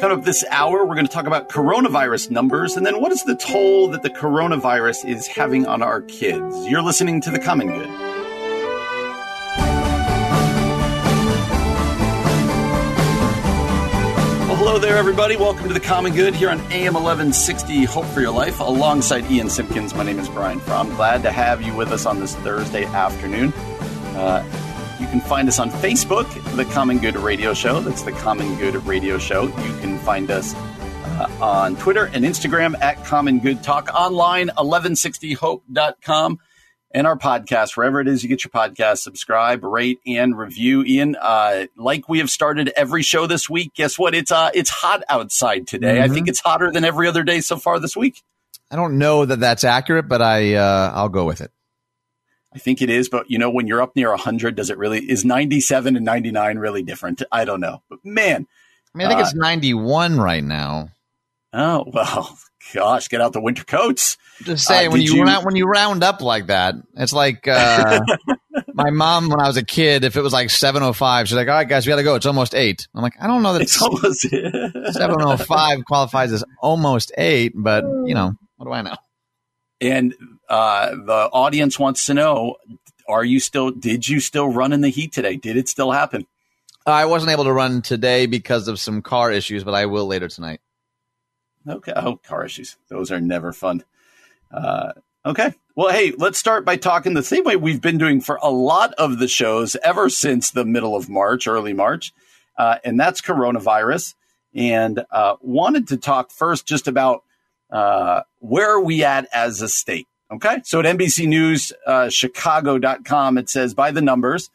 [0.00, 3.24] Coming up this hour, we're going to talk about coronavirus numbers and then what is
[3.24, 6.66] the toll that the coronavirus is having on our kids.
[6.66, 7.88] You're listening to The Common Good.
[14.58, 15.34] Hello there, everybody.
[15.34, 18.60] Welcome to The Common Good here on AM 1160 Hope for Your Life.
[18.60, 20.94] Alongside Ian Simpkins, my name is Brian Fromm.
[20.96, 23.50] Glad to have you with us on this Thursday afternoon.
[24.14, 24.44] Uh,
[25.20, 26.26] can find us on Facebook,
[26.56, 27.80] The Common Good Radio Show.
[27.80, 29.44] That's The Common Good Radio Show.
[29.44, 36.38] You can find us uh, on Twitter and Instagram at Common Good Talk, online, 1160hope.com,
[36.90, 40.84] and our podcast, wherever it is you get your podcast, subscribe, rate, and review.
[40.84, 44.14] Ian, uh, like we have started every show this week, guess what?
[44.14, 45.94] It's uh, it's hot outside today.
[45.94, 46.10] Mm-hmm.
[46.10, 48.22] I think it's hotter than every other day so far this week.
[48.70, 51.52] I don't know that that's accurate, but I uh, I'll go with it.
[52.56, 54.98] I think it is, but you know, when you're up near 100, does it really,
[55.00, 57.22] is 97 and 99 really different?
[57.30, 57.82] I don't know.
[57.90, 58.46] But man.
[58.94, 60.88] I mean, I think uh, it's 91 right now.
[61.52, 62.38] Oh, well,
[62.72, 64.16] gosh, get out the winter coats.
[64.42, 67.46] Just say, uh, when you, you, round, when you round up like that, it's like,
[67.46, 68.00] uh,
[68.72, 71.54] my mom, when I was a kid, if it was like 705, she's like, all
[71.54, 72.14] right, guys, we got to go.
[72.14, 72.88] It's almost eight.
[72.94, 74.20] I'm like, I don't know that it's almost
[74.94, 78.96] 705 qualifies as almost eight, but you know, what do I know?
[79.82, 80.14] And
[80.48, 82.56] uh, the audience wants to know:
[83.08, 83.70] Are you still?
[83.70, 85.36] Did you still run in the heat today?
[85.36, 86.26] Did it still happen?
[86.86, 90.28] I wasn't able to run today because of some car issues, but I will later
[90.28, 90.60] tonight.
[91.68, 91.92] Okay.
[91.94, 92.76] Oh, car issues.
[92.88, 93.82] Those are never fun.
[94.52, 94.92] Uh,
[95.24, 95.52] okay.
[95.74, 98.94] Well, hey, let's start by talking the same way we've been doing for a lot
[98.94, 102.12] of the shows ever since the middle of March, early March,
[102.56, 104.14] uh, and that's coronavirus.
[104.54, 107.24] And uh, wanted to talk first just about
[107.70, 110.06] uh, where are we at as a state?
[110.30, 110.60] Okay.
[110.64, 114.50] So at NBC News, uh, Chicago.com, it says by the numbers,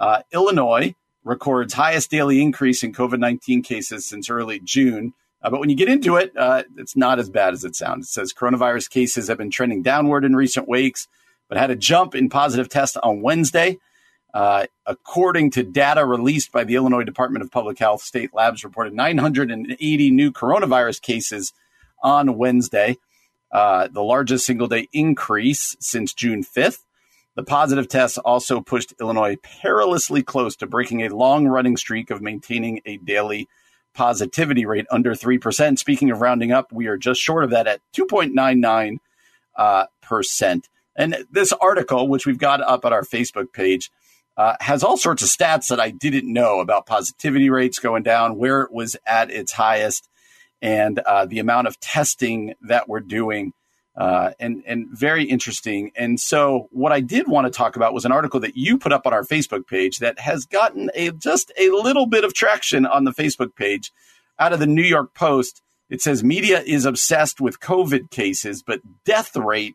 [0.00, 5.14] uh, Illinois records highest daily increase in COVID 19 cases since early June.
[5.40, 8.06] Uh, but when you get into it, uh, it's not as bad as it sounds.
[8.06, 11.08] It says coronavirus cases have been trending downward in recent weeks,
[11.48, 13.78] but had a jump in positive tests on Wednesday.
[14.34, 18.94] Uh, according to data released by the Illinois Department of Public Health, state labs reported
[18.94, 21.52] 980 new coronavirus cases
[22.02, 22.96] on Wednesday,
[23.52, 26.80] uh, the largest single day increase since June 5th.
[27.34, 32.20] The positive tests also pushed Illinois perilously close to breaking a long running streak of
[32.20, 33.48] maintaining a daily
[33.94, 35.78] positivity rate under 3%.
[35.78, 38.98] Speaking of rounding up, we are just short of that at 2.99.
[39.54, 40.68] Uh, percent.
[40.96, 43.90] and this article, which we've got up at our Facebook page,
[44.36, 48.36] uh, has all sorts of stats that I didn't know about positivity rates going down,
[48.36, 50.08] where it was at its highest,
[50.62, 53.52] and uh, the amount of testing that we're doing.
[53.94, 55.90] Uh, and and very interesting.
[55.94, 58.90] And so, what I did want to talk about was an article that you put
[58.90, 62.86] up on our Facebook page that has gotten a just a little bit of traction
[62.86, 63.92] on the Facebook page
[64.38, 65.60] out of the New York Post.
[65.90, 69.74] It says media is obsessed with COVID cases, but death rate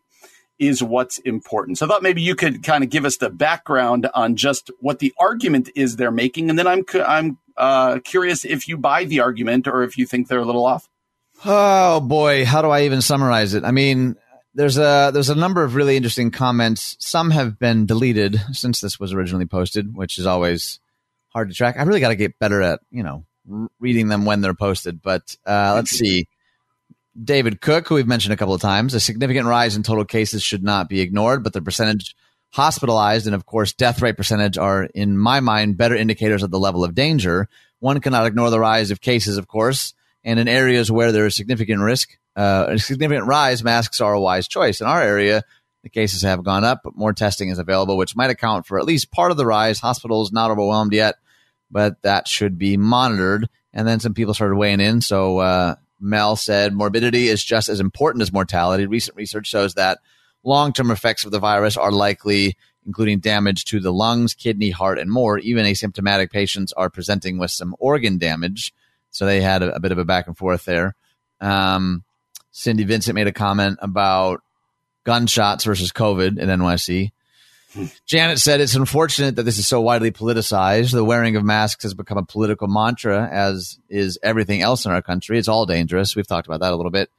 [0.58, 1.78] is what's important.
[1.78, 4.98] So I thought maybe you could kind of give us the background on just what
[4.98, 9.20] the argument is they're making, and then I'm I'm uh, curious if you buy the
[9.20, 10.88] argument or if you think they're a little off.
[11.44, 13.64] Oh boy, how do I even summarize it?
[13.64, 14.16] I mean,
[14.54, 16.96] there's a there's a number of really interesting comments.
[16.98, 20.80] Some have been deleted since this was originally posted, which is always
[21.28, 21.76] hard to track.
[21.78, 23.24] I really got to get better at you know
[23.78, 25.02] reading them when they're posted.
[25.02, 26.26] But uh, let's see.
[27.22, 30.42] David Cook, who we've mentioned a couple of times, a significant rise in total cases
[30.42, 32.14] should not be ignored, but the percentage
[32.50, 36.58] hospitalized and, of course, death rate percentage are, in my mind, better indicators of the
[36.58, 37.48] level of danger.
[37.80, 39.94] One cannot ignore the rise of cases, of course,
[40.24, 44.20] and in areas where there is significant risk, uh, a significant rise, masks are a
[44.20, 44.80] wise choice.
[44.80, 45.42] In our area,
[45.82, 48.84] the cases have gone up, but more testing is available, which might account for at
[48.84, 49.78] least part of the rise.
[49.78, 51.16] Hospitals not overwhelmed yet,
[51.70, 53.48] but that should be monitored.
[53.72, 55.00] And then some people started weighing in.
[55.00, 58.86] So uh, Mel said morbidity is just as important as mortality.
[58.86, 59.98] Recent research shows that
[60.48, 64.98] Long term effects of the virus are likely, including damage to the lungs, kidney, heart,
[64.98, 65.38] and more.
[65.38, 68.72] Even asymptomatic patients are presenting with some organ damage.
[69.10, 70.96] So they had a, a bit of a back and forth there.
[71.38, 72.02] Um,
[72.50, 74.40] Cindy Vincent made a comment about
[75.04, 77.10] gunshots versus COVID in NYC.
[78.06, 80.92] Janet said it's unfortunate that this is so widely politicized.
[80.92, 85.02] The wearing of masks has become a political mantra, as is everything else in our
[85.02, 85.38] country.
[85.38, 86.16] It's all dangerous.
[86.16, 87.10] We've talked about that a little bit.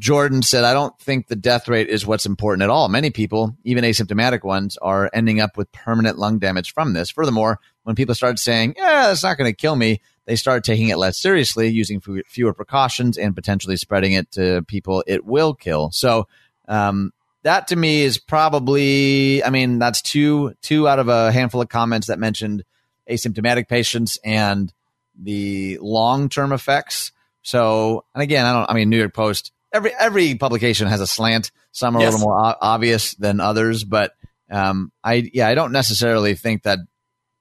[0.00, 2.88] Jordan said, I don't think the death rate is what's important at all.
[2.88, 7.10] Many people, even asymptomatic ones, are ending up with permanent lung damage from this.
[7.10, 10.88] Furthermore, when people start saying, yeah, it's not going to kill me, they start taking
[10.88, 15.90] it less seriously, using fewer precautions and potentially spreading it to people it will kill.
[15.90, 16.26] So,
[16.66, 17.12] um,
[17.42, 21.68] that to me is probably, I mean, that's two, two out of a handful of
[21.68, 22.64] comments that mentioned
[23.08, 24.72] asymptomatic patients and
[25.18, 27.12] the long term effects.
[27.42, 28.70] So, and again, I don't.
[28.70, 29.52] I mean, New York Post.
[29.72, 31.52] Every every publication has a slant.
[31.72, 32.12] Some are yes.
[32.12, 34.14] a little more o- obvious than others, but
[34.50, 36.78] um, I yeah, I don't necessarily think that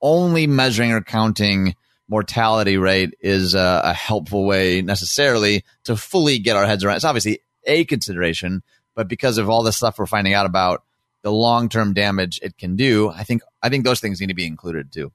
[0.02, 1.76] only measuring or counting
[2.08, 6.96] mortality rate is a, a, helpful way necessarily to fully get our heads around.
[6.96, 8.64] It's obviously a consideration,
[8.96, 10.84] but because of all the stuff we're finding out about
[11.22, 14.34] the long term damage it can do, I think I think those things need to
[14.34, 15.12] be included too.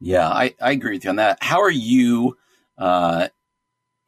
[0.00, 1.38] Yeah, I, I agree with you on that.
[1.40, 2.36] How are you
[2.76, 3.28] uh,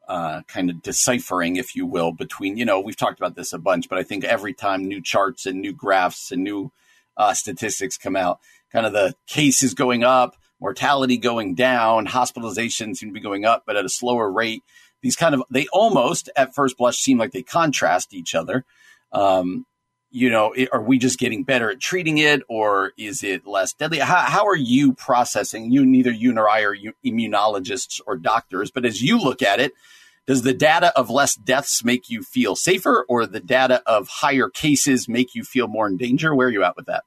[0.09, 3.59] uh, kind of deciphering, if you will, between, you know, we've talked about this a
[3.59, 6.73] bunch, but I think every time new charts and new graphs and new
[7.17, 8.41] uh, statistics come out,
[8.73, 13.65] kind of the cases going up, mortality going down, hospitalizations seem to be going up,
[13.67, 14.63] but at a slower rate.
[15.03, 18.65] These kind of, they almost at first blush seem like they contrast each other.
[19.13, 19.67] Um,
[20.11, 23.99] you know, are we just getting better at treating it or is it less deadly?
[23.99, 25.71] How, how are you processing?
[25.71, 29.73] You, neither you nor I are immunologists or doctors, but as you look at it,
[30.27, 34.49] does the data of less deaths make you feel safer or the data of higher
[34.49, 36.35] cases make you feel more in danger?
[36.35, 37.05] Where are you at with that?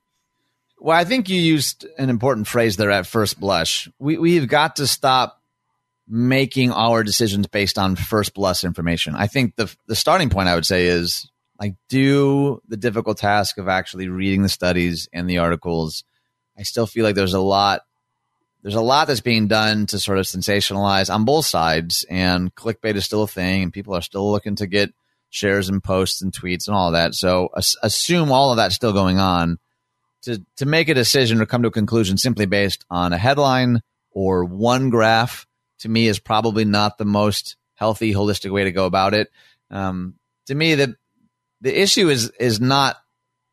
[0.79, 3.87] Well, I think you used an important phrase there at first blush.
[3.99, 5.39] We, we've got to stop
[6.07, 9.15] making our decisions based on first blush information.
[9.15, 11.30] I think the, the starting point I would say is
[11.61, 16.03] like do the difficult task of actually reading the studies and the articles.
[16.57, 17.81] I still feel like there's a lot
[18.63, 22.95] there's a lot that's being done to sort of sensationalize on both sides and clickbait
[22.95, 24.91] is still a thing and people are still looking to get
[25.29, 27.13] shares and posts and tweets and all that.
[27.13, 27.49] So
[27.83, 29.59] assume all of that's still going on
[30.23, 33.81] to to make a decision or come to a conclusion simply based on a headline
[34.09, 35.45] or one graph
[35.79, 39.29] to me is probably not the most healthy holistic way to go about it.
[39.69, 40.15] Um,
[40.47, 40.95] to me, the
[41.61, 42.97] the issue is is not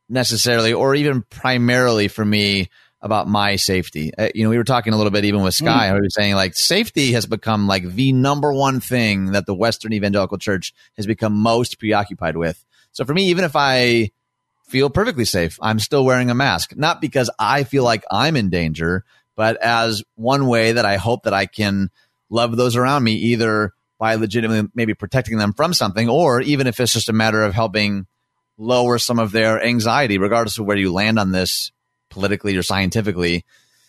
[0.09, 2.71] necessarily or even primarily for me
[3.01, 4.13] about my safety.
[4.17, 5.89] Uh, you know, we were talking a little bit even with Sky.
[5.89, 5.93] Mm.
[5.93, 9.93] I was saying like safety has become like the number one thing that the Western
[9.93, 12.65] evangelical church has become most preoccupied with.
[12.93, 14.11] So for me, even if I
[14.67, 18.51] feel perfectly safe, I'm still wearing a mask, not because I feel like I'm in
[18.51, 19.05] danger,
[19.37, 21.91] but as one way that I hope that I can
[22.29, 26.79] love those around me, either by legitimately maybe protecting them from something, or even if
[26.81, 28.07] it's just a matter of helping
[28.57, 31.73] lower some of their anxiety, regardless of where you land on this
[32.11, 33.45] politically or scientifically.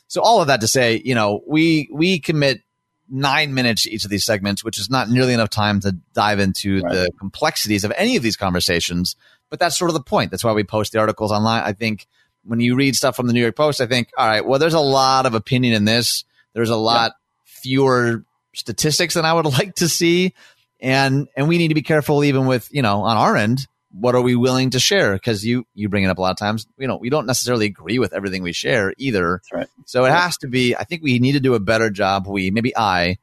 [0.08, 2.62] So all of that to say, you know, we we commit
[3.10, 6.40] nine minutes to each of these segments, which is not nearly enough time to dive
[6.40, 6.94] into right.
[6.94, 9.16] the complexities of any of these conversations.
[9.50, 10.32] But that's sort of the point.
[10.32, 11.64] That's why we post the articles online.
[11.64, 12.08] I think
[12.44, 14.76] when you read stuff from the New York Post, I think, all right, well, there's
[14.76, 16.24] a lot of opinion in this.
[16.54, 17.62] There's a lot yeah.
[17.62, 20.34] fewer statistics than I would like to see.
[20.82, 24.16] And, and we need to be careful even with, you know, on our end, what
[24.16, 25.18] are we willing to share?
[25.20, 27.66] Cause you, you bring it up a lot of times, you know, we don't necessarily
[27.66, 29.42] agree with everything we share either.
[29.52, 29.68] Right.
[29.86, 32.28] So it has to be, I think we need to do a better job.
[32.28, 33.18] We, maybe I,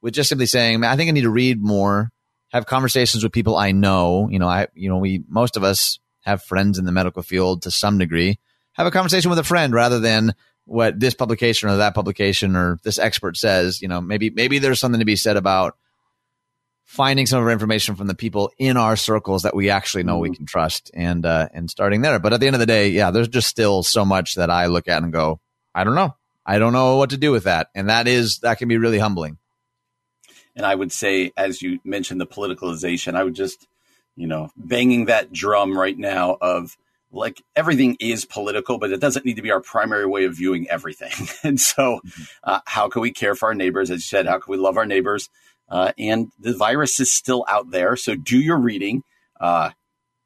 [0.00, 2.10] with just simply saying, I think I need to read more,
[2.48, 4.28] have conversations with people I know.
[4.30, 7.62] You know, I, you know, we, most of us have friends in the medical field
[7.62, 8.38] to some degree.
[8.74, 10.34] Have a conversation with a friend rather than,
[10.72, 13.82] what this publication or that publication or this expert says.
[13.82, 15.76] You know, maybe maybe there's something to be said about
[16.84, 20.14] finding some of our information from the people in our circles that we actually know
[20.14, 20.30] mm-hmm.
[20.30, 22.18] we can trust and uh, and starting there.
[22.18, 24.66] But at the end of the day, yeah, there's just still so much that I
[24.66, 25.40] look at and go,
[25.74, 26.16] I don't know.
[26.44, 27.68] I don't know what to do with that.
[27.74, 29.38] And that is that can be really humbling.
[30.56, 33.66] And I would say, as you mentioned, the politicalization, I would just,
[34.16, 36.76] you know, banging that drum right now of
[37.12, 40.68] like everything is political, but it doesn't need to be our primary way of viewing
[40.68, 41.12] everything.
[41.42, 42.22] and so, mm-hmm.
[42.42, 43.90] uh, how can we care for our neighbors?
[43.90, 45.28] As you said, how can we love our neighbors?
[45.68, 47.96] Uh, and the virus is still out there.
[47.96, 49.04] So, do your reading.
[49.38, 49.70] Uh,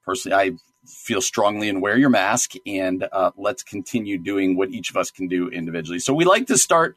[0.05, 0.53] personally, I
[0.87, 5.11] feel strongly and wear your mask and uh, let's continue doing what each of us
[5.11, 5.99] can do individually.
[5.99, 6.97] So, we like to start.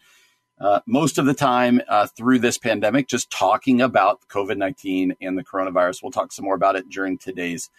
[0.61, 5.37] Uh, most of the time uh, through this pandemic, just talking about COVID 19 and
[5.37, 6.03] the coronavirus.
[6.03, 7.69] We'll talk some more about it during today's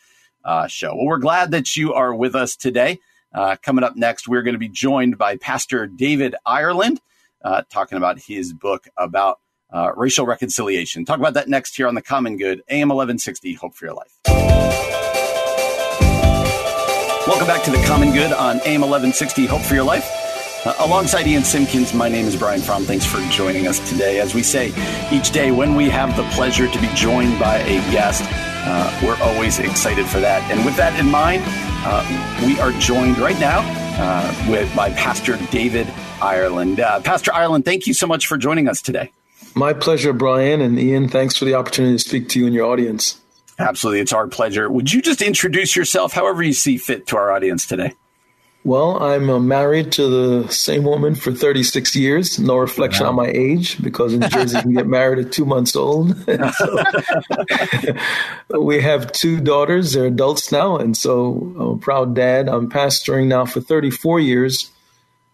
[0.44, 0.94] uh, show.
[0.94, 2.99] Well, we're glad that you are with us today.
[3.32, 7.00] Uh, coming up next, we're going to be joined by Pastor David Ireland,
[7.42, 9.38] uh, talking about his book about
[9.73, 11.04] uh, racial reconciliation.
[11.04, 14.18] Talk about that next here on The Common Good, AM 1160, Hope for Your Life.
[17.26, 20.09] Welcome back to The Common Good on AM 1160, Hope for Your Life.
[20.66, 22.85] Uh, alongside Ian Simpkins, my name is Brian Fromm.
[22.85, 24.20] Thanks for joining us today.
[24.20, 24.73] As we say
[25.11, 28.25] each day, when we have the pleasure to be joined by a guest,
[28.64, 30.49] uh, we're always excited for that.
[30.50, 31.43] And with that in mind,
[31.85, 33.61] uh, we are joined right now
[33.99, 35.87] uh, with by Pastor David
[36.21, 36.81] Ireland.
[36.81, 39.12] Uh, Pastor Ireland, thank you so much for joining us today.
[39.55, 41.09] My pleasure, Brian and Ian.
[41.09, 43.21] Thanks for the opportunity to speak to you and your audience.
[43.59, 44.71] Absolutely, it's our pleasure.
[44.71, 47.95] Would you just introduce yourself, however you see fit, to our audience today?
[48.62, 52.38] Well, I'm uh, married to the same woman for 36 years.
[52.38, 53.11] No reflection wow.
[53.11, 56.14] on my age because in Jersey you can get married at two months old.
[58.50, 59.95] we have two daughters.
[59.95, 60.76] They're adults now.
[60.76, 62.50] And so I'm a proud dad.
[62.50, 64.71] I'm pastoring now for 34 years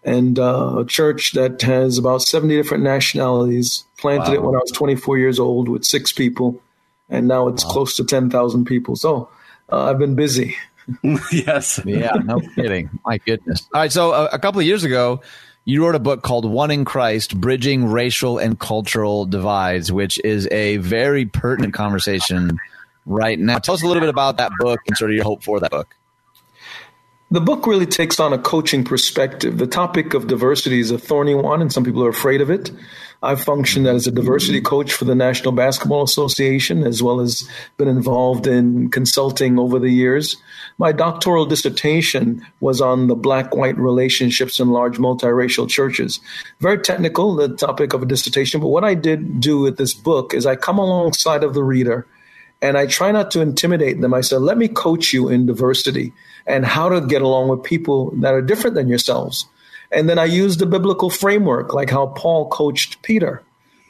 [0.05, 3.83] and uh, a church that has about 70 different nationalities.
[3.99, 4.35] Planted wow.
[4.35, 6.63] it when I was 24 years old with six people.
[7.09, 7.73] And now it's wow.
[7.73, 8.95] close to 10,000 people.
[8.95, 9.29] So
[9.69, 10.57] uh, I've been busy.
[11.33, 11.81] yes.
[11.85, 12.91] yeah, no kidding.
[13.05, 13.69] My goodness.
[13.73, 13.93] All right.
[13.93, 15.23] So uh, a couple of years ago,
[15.65, 20.47] you wrote a book called One in Christ Bridging Racial and Cultural Divides, which is
[20.53, 22.59] a very pertinent conversation
[23.05, 23.59] right now.
[23.59, 25.71] Tell us a little bit about that book and sort of your hope for that
[25.71, 25.95] book.
[27.29, 29.59] The book really takes on a coaching perspective.
[29.59, 32.71] The topic of diversity is a thorny one, and some people are afraid of it.
[33.21, 37.89] I've functioned as a diversity coach for the National Basketball Association, as well as been
[37.89, 40.37] involved in consulting over the years.
[40.79, 46.21] My doctoral dissertation was on the black white relationships in large multiracial churches.
[46.61, 50.33] Very technical, the topic of a dissertation, but what I did do with this book
[50.33, 52.07] is I come alongside of the reader
[52.63, 54.15] and I try not to intimidate them.
[54.15, 56.13] I said, let me coach you in diversity
[56.47, 59.47] and how to get along with people that are different than yourselves.
[59.93, 63.43] And then I used the biblical framework, like how Paul coached Peter.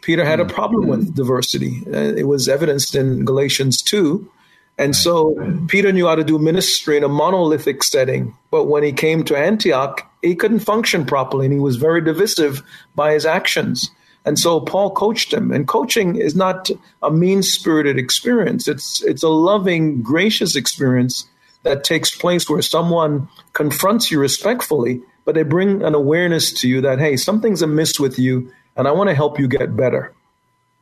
[0.03, 0.53] Peter had a mm.
[0.53, 1.83] problem with diversity.
[1.87, 4.31] Uh, it was evidenced in Galatians 2.
[4.79, 5.35] And so
[5.69, 8.37] Peter knew how to do ministry in a monolithic setting.
[8.51, 12.63] But when he came to Antioch, he couldn't function properly and he was very divisive
[12.95, 13.91] by his actions.
[14.27, 15.51] And so Paul coached him.
[15.51, 16.69] And coaching is not
[17.03, 21.27] a mean spirited experience, it's, it's a loving, gracious experience
[21.63, 26.81] that takes place where someone confronts you respectfully but they bring an awareness to you
[26.83, 30.15] that, hey, something's amiss with you, and I want to help you get better.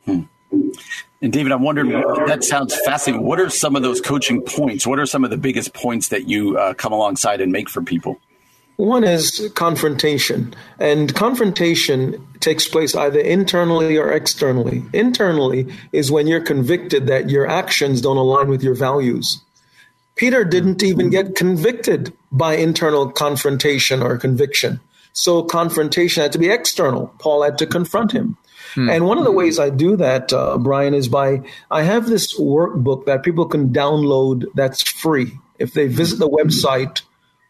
[0.05, 0.21] Hmm.
[1.21, 1.89] And David, I'm wondering,
[2.27, 3.25] that sounds fascinating.
[3.25, 4.85] What are some of those coaching points?
[4.85, 7.81] What are some of the biggest points that you uh, come alongside and make for
[7.81, 8.21] people?
[8.77, 14.83] One is confrontation, and confrontation takes place either internally or externally.
[14.91, 19.41] Internally is when you're convicted that your actions don't align with your values.
[20.15, 24.79] Peter didn't even get convicted by internal confrontation or conviction.
[25.13, 27.13] So confrontation had to be external.
[27.19, 28.37] Paul had to confront him.
[28.73, 28.89] Hmm.
[28.89, 31.41] And one of the ways I do that, uh, Brian, is by
[31.71, 35.39] I have this workbook that people can download that's free.
[35.59, 37.01] If they visit the website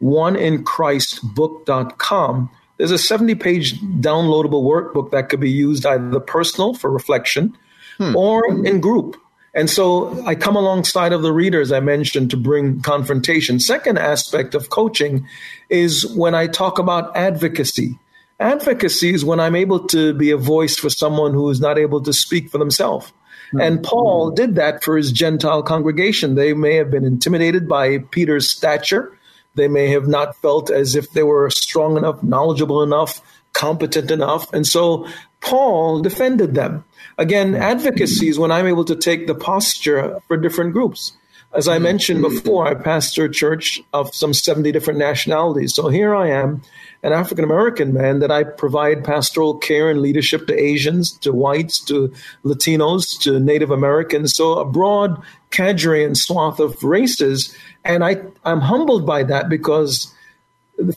[0.01, 7.55] oneinchristbook.com, there's a 70 page downloadable workbook that could be used either personal for reflection
[7.97, 8.15] hmm.
[8.15, 9.15] or in group.
[9.53, 13.61] And so I come alongside of the readers I mentioned to bring confrontation.
[13.61, 15.25] Second aspect of coaching
[15.69, 17.97] is when I talk about advocacy.
[18.37, 22.01] Advocacy is when I'm able to be a voice for someone who is not able
[22.01, 23.13] to speak for themselves.
[23.47, 23.61] Mm-hmm.
[23.61, 26.35] And Paul did that for his Gentile congregation.
[26.35, 29.14] They may have been intimidated by Peter's stature.
[29.55, 33.21] They may have not felt as if they were strong enough, knowledgeable enough,
[33.53, 34.51] competent enough.
[34.53, 35.07] And so
[35.41, 36.83] Paul defended them.
[37.17, 41.13] Again, advocacy is when I'm able to take the posture for different groups.
[41.53, 45.73] As I mentioned before, I pastor a church of some 70 different nationalities.
[45.73, 46.61] So here I am,
[47.05, 51.79] an African American man, that I provide pastoral care and leadership to Asians, to whites,
[51.85, 52.11] to
[52.43, 54.35] Latinos, to Native Americans.
[54.35, 55.21] So a broad
[55.51, 57.55] cadre and swath of races.
[57.83, 60.11] And I, I'm humbled by that because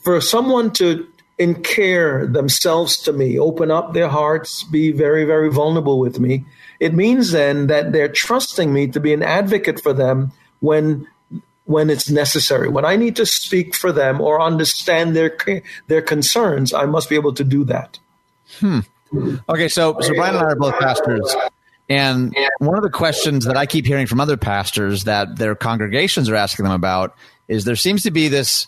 [0.02, 1.06] for someone to
[1.38, 6.44] and care themselves to me, open up their hearts, be very, very vulnerable with me,
[6.80, 11.06] it means then that they're trusting me to be an advocate for them when
[11.68, 12.66] when it's necessary.
[12.66, 15.36] When I need to speak for them or understand their
[15.86, 17.98] their concerns, I must be able to do that.
[18.58, 18.80] Hmm.
[19.46, 21.36] Okay, so so Brian and I are both pastors.
[21.90, 26.30] And one of the questions that I keep hearing from other pastors that their congregations
[26.30, 27.14] are asking them about
[27.48, 28.66] is there seems to be this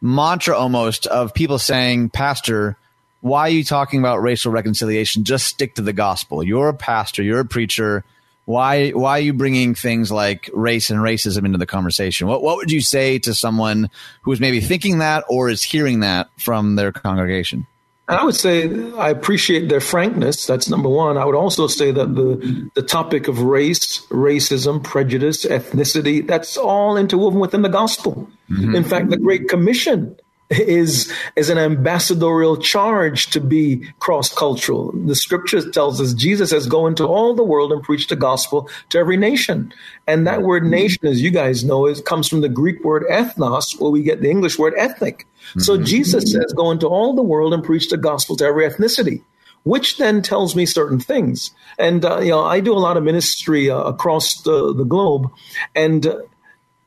[0.00, 2.76] mantra almost of people saying, Pastor,
[3.20, 5.24] why are you talking about racial reconciliation?
[5.24, 6.42] Just stick to the gospel.
[6.42, 8.02] You're a pastor, you're a preacher.
[8.46, 12.26] Why, why are you bringing things like race and racism into the conversation?
[12.26, 13.90] What, what would you say to someone
[14.22, 17.66] who is maybe thinking that or is hearing that from their congregation?
[18.10, 20.44] I would say I appreciate their frankness.
[20.44, 21.16] That's number one.
[21.16, 26.96] I would also say that the the topic of race, racism, prejudice, ethnicity, that's all
[26.96, 28.28] interwoven within the gospel.
[28.50, 28.74] Mm-hmm.
[28.74, 30.16] In fact, the Great Commission
[30.50, 34.92] is is an ambassadorial charge to be cross cultural.
[34.92, 38.68] The scripture tells us Jesus says, "Go into all the world and preach the gospel
[38.88, 39.72] to every nation."
[40.06, 43.80] And that word "nation," as you guys know, is comes from the Greek word ethnos,
[43.80, 45.26] where we get the English word ethnic.
[45.50, 45.60] Mm-hmm.
[45.60, 49.22] So Jesus says, "Go into all the world and preach the gospel to every ethnicity."
[49.62, 53.02] Which then tells me certain things, and uh, you know I do a lot of
[53.04, 55.30] ministry uh, across the, the globe,
[55.74, 56.16] and uh,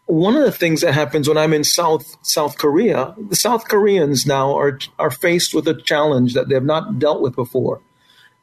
[0.05, 4.25] one of the things that happens when I'm in South South Korea, the South Koreans
[4.25, 7.81] now are are faced with a challenge that they have not dealt with before.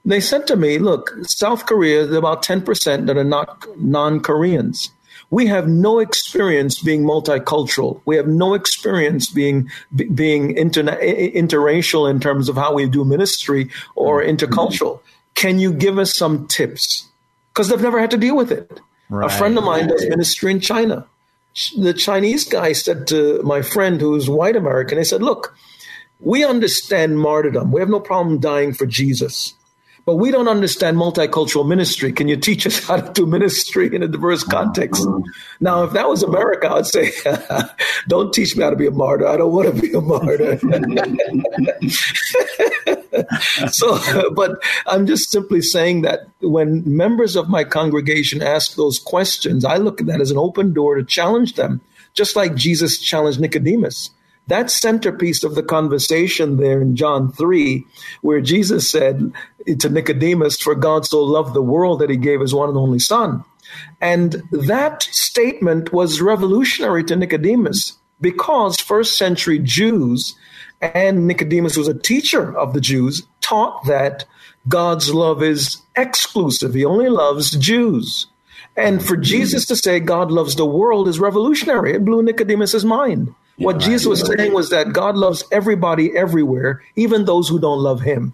[0.05, 4.91] They said to me, "Look, South Korea, there's about ten percent that are not non-Koreans.
[5.29, 8.01] We have no experience being multicultural.
[8.05, 9.71] We have no experience being
[10.15, 14.35] being interna- interracial in terms of how we do ministry or mm-hmm.
[14.35, 15.01] intercultural.
[15.35, 17.07] Can you give us some tips?"
[17.53, 18.81] Because they've never had to deal with it.
[19.11, 19.31] Right.
[19.31, 21.07] A friend of mine does ministry in China.
[21.77, 25.55] The Chinese guy said to my friend who's white American, he said, Look,
[26.21, 27.73] we understand martyrdom.
[27.73, 29.55] We have no problem dying for Jesus.
[30.07, 32.13] But we don't understand multicultural ministry.
[32.13, 35.07] Can you teach us how to do ministry in a diverse context?
[35.61, 37.13] Now, if that was America, I'd say,
[38.09, 39.27] don't teach me how to be a martyr.
[39.27, 40.59] I don't want to be a martyr.
[43.71, 49.65] so, but I'm just simply saying that when members of my congregation ask those questions,
[49.65, 51.81] I look at that as an open door to challenge them,
[52.15, 54.11] just like Jesus challenged Nicodemus.
[54.47, 57.85] That centerpiece of the conversation there in John 3,
[58.23, 59.33] where Jesus said
[59.79, 62.99] to Nicodemus, For God so loved the world that he gave his one and only
[62.99, 63.45] Son.
[64.01, 70.35] And that statement was revolutionary to Nicodemus because first century Jews
[70.81, 74.25] and Nicodemus was a teacher of the Jews, taught that
[74.69, 76.75] God's love is exclusive.
[76.75, 78.27] He only loves Jews.
[78.77, 81.93] And for Jesus to say God loves the world is revolutionary.
[81.93, 83.35] It blew Nicodemus's mind.
[83.57, 83.79] What.
[83.79, 88.33] Jesus was saying was that God loves everybody everywhere, even those who don't love him.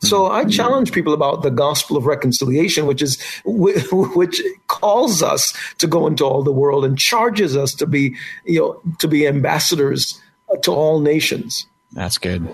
[0.00, 0.06] Hmm.
[0.06, 5.86] So I challenge people about the gospel of reconciliation, which is which calls us to
[5.86, 10.18] go into all the world and charges us to be, you know, to be ambassadors
[10.62, 11.66] to all nations.
[11.92, 12.48] That's good.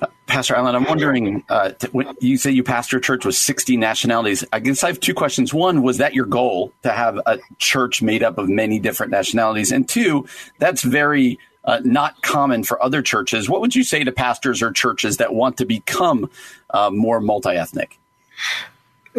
[0.00, 1.72] Uh, Pastor Allen, I'm wondering, uh,
[2.20, 4.44] you say you pastor a church with 60 nationalities.
[4.52, 5.52] I guess I have two questions.
[5.52, 9.70] One, was that your goal to have a church made up of many different nationalities?
[9.70, 10.26] And two,
[10.58, 13.48] that's very uh, not common for other churches.
[13.48, 16.30] What would you say to pastors or churches that want to become
[16.70, 17.98] uh, more multi ethnic?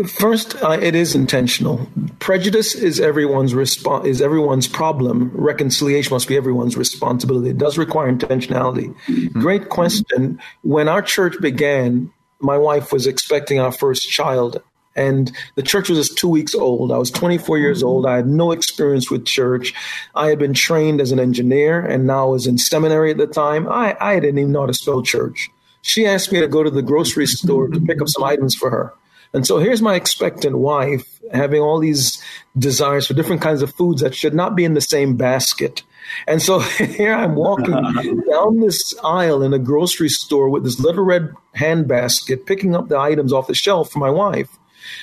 [0.08, 1.88] First, uh, it is intentional.
[2.18, 5.30] Prejudice is everyone's respo- is everyone's problem.
[5.36, 7.50] Reconciliation must be everyone's responsibility.
[7.50, 8.96] It does require intentionality.
[9.06, 9.40] Mm-hmm.
[9.40, 10.40] Great question.
[10.64, 14.64] When our church began, my wife was expecting our first child,
[14.96, 16.92] and the church was just two weeks old.
[16.92, 18.08] I was 24 years old.
[18.08, 19.76] I had no experience with church.
[20.16, 23.28] I had been trained as an engineer, and now I was in seminary at the
[23.28, 23.70] time.
[23.70, 25.52] I, I didn't even know how to spell church.
[25.84, 28.72] She asked me to go to the grocery store to pick up some items for
[28.72, 28.94] her.
[29.34, 32.22] And so here's my expectant wife having all these
[32.58, 35.82] desires for different kinds of foods that should not be in the same basket.
[36.28, 37.74] And so here I'm walking
[38.30, 42.90] down this aisle in a grocery store with this little red hand basket, picking up
[42.90, 44.50] the items off the shelf for my wife.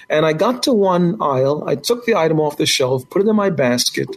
[0.09, 3.29] And I got to one aisle, I took the item off the shelf, put it
[3.29, 4.15] in my basket,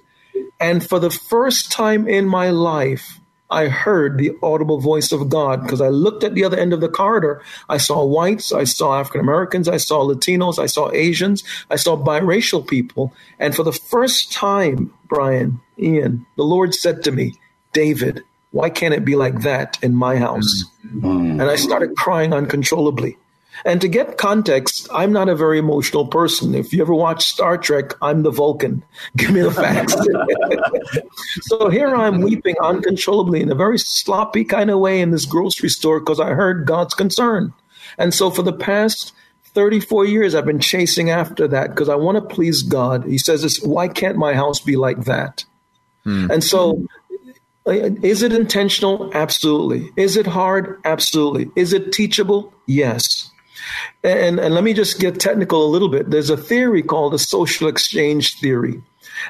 [0.59, 3.19] and for the first time in my life,
[3.53, 6.81] I heard the audible voice of God because I looked at the other end of
[6.81, 7.41] the corridor.
[7.69, 11.95] I saw whites, I saw African Americans, I saw Latinos, I saw Asians, I saw
[11.95, 13.13] biracial people.
[13.37, 17.35] And for the first time, Brian, Ian, the Lord said to me,
[17.73, 20.65] David, why can't it be like that in my house?
[20.87, 21.39] Mm-hmm.
[21.39, 23.17] And I started crying uncontrollably.
[23.65, 26.55] And to get context, I'm not a very emotional person.
[26.55, 28.83] If you ever watch Star Trek, I'm the Vulcan.
[29.17, 29.95] Give me the facts.
[31.47, 35.69] so here I'm weeping uncontrollably in a very sloppy kind of way in this grocery
[35.69, 37.53] store because I heard God's concern.
[37.97, 39.13] And so for the past
[39.53, 43.05] 34 years, I've been chasing after that because I want to please God.
[43.05, 45.45] He says, this, Why can't my house be like that?
[46.03, 46.29] Hmm.
[46.31, 46.85] And so
[47.65, 49.09] is it intentional?
[49.13, 49.89] Absolutely.
[49.95, 50.79] Is it hard?
[50.83, 51.49] Absolutely.
[51.55, 52.53] Is it teachable?
[52.67, 53.31] Yes.
[54.03, 56.09] And, and let me just get technical a little bit.
[56.09, 58.81] There's a theory called the social exchange theory.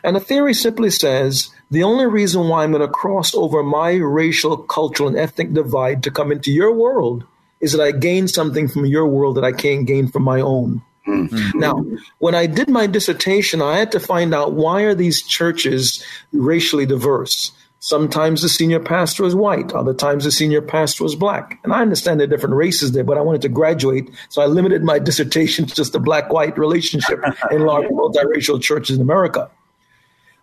[0.03, 3.93] And the theory simply says the only reason why I'm going to cross over my
[3.93, 7.25] racial, cultural, and ethnic divide to come into your world
[7.59, 10.81] is that I gain something from your world that I can't gain from my own.
[11.07, 11.59] Mm-hmm.
[11.59, 11.85] Now,
[12.19, 16.85] when I did my dissertation, I had to find out why are these churches racially
[16.85, 17.51] diverse?
[17.85, 21.59] Sometimes the senior pastor was white, other times the senior pastor was black.
[21.65, 24.85] And I understand the different races there, but I wanted to graduate, so I limited
[24.85, 27.19] my dissertation to just a black white relationship
[27.51, 29.51] in large multiracial churches in America.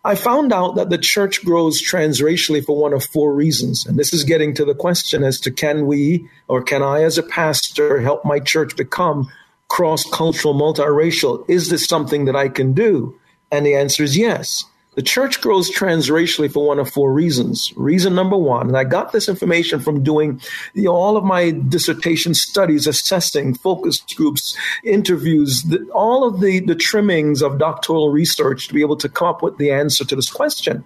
[0.05, 3.87] I found out that the church grows transracially for one of four reasons.
[3.87, 7.17] And this is getting to the question as to can we or can I, as
[7.17, 9.33] a pastor, help my church become
[9.69, 11.49] cross cultural, multiracial?
[11.49, 13.19] Is this something that I can do?
[13.51, 14.67] And the answer is yes.
[14.97, 17.73] The church grows transracially for one of four reasons.
[17.77, 20.41] Reason number one, and I got this information from doing
[20.75, 26.59] you know, all of my dissertation studies, assessing focus groups, interviews, the, all of the,
[26.59, 30.17] the trimmings of doctoral research to be able to come up with the answer to
[30.17, 30.85] this question.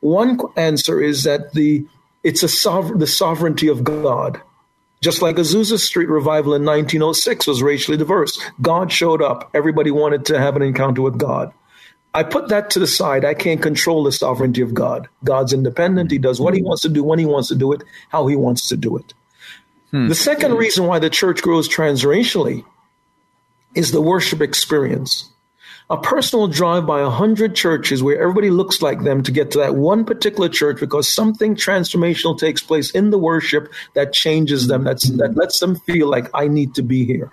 [0.00, 1.86] One answer is that the
[2.22, 2.46] it's a
[2.96, 4.40] the sovereignty of God.
[5.02, 8.40] Just like Azusa Street revival in 1906 was racially diverse.
[8.62, 9.50] God showed up.
[9.52, 11.52] Everybody wanted to have an encounter with God.
[12.14, 13.24] I put that to the side.
[13.24, 15.08] I can't control the sovereignty of God.
[15.24, 16.12] God's independent.
[16.12, 18.36] He does what he wants to do, when he wants to do it, how he
[18.36, 19.12] wants to do it.
[19.90, 20.06] Hmm.
[20.06, 22.64] The second reason why the church grows transracially
[23.74, 25.30] is the worship experience.
[25.90, 29.58] A personal drive by a hundred churches where everybody looks like them to get to
[29.58, 34.84] that one particular church because something transformational takes place in the worship that changes them,
[34.84, 37.32] that's, that lets them feel like I need to be here.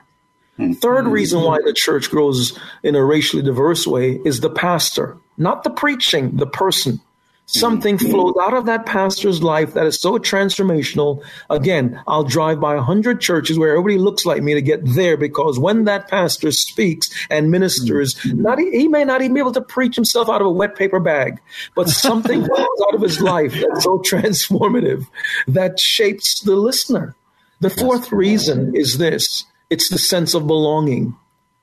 [0.58, 0.74] Hmm.
[0.74, 5.64] Third reason why the church grows in a racially diverse way is the pastor, not
[5.64, 6.98] the preaching, the person.
[7.54, 7.60] Hmm.
[7.60, 11.24] Something flows out of that pastor's life that is so transformational.
[11.50, 15.18] Again, I'll drive by a hundred churches where everybody looks like me to get there
[15.18, 18.42] because when that pastor speaks and ministers, hmm.
[18.42, 21.00] not he may not even be able to preach himself out of a wet paper
[21.00, 21.40] bag,
[21.76, 25.08] but something flows out of his life that's so transformative
[25.48, 27.16] that shapes the listener.
[27.62, 31.16] The fourth reason is this it's the sense of belonging.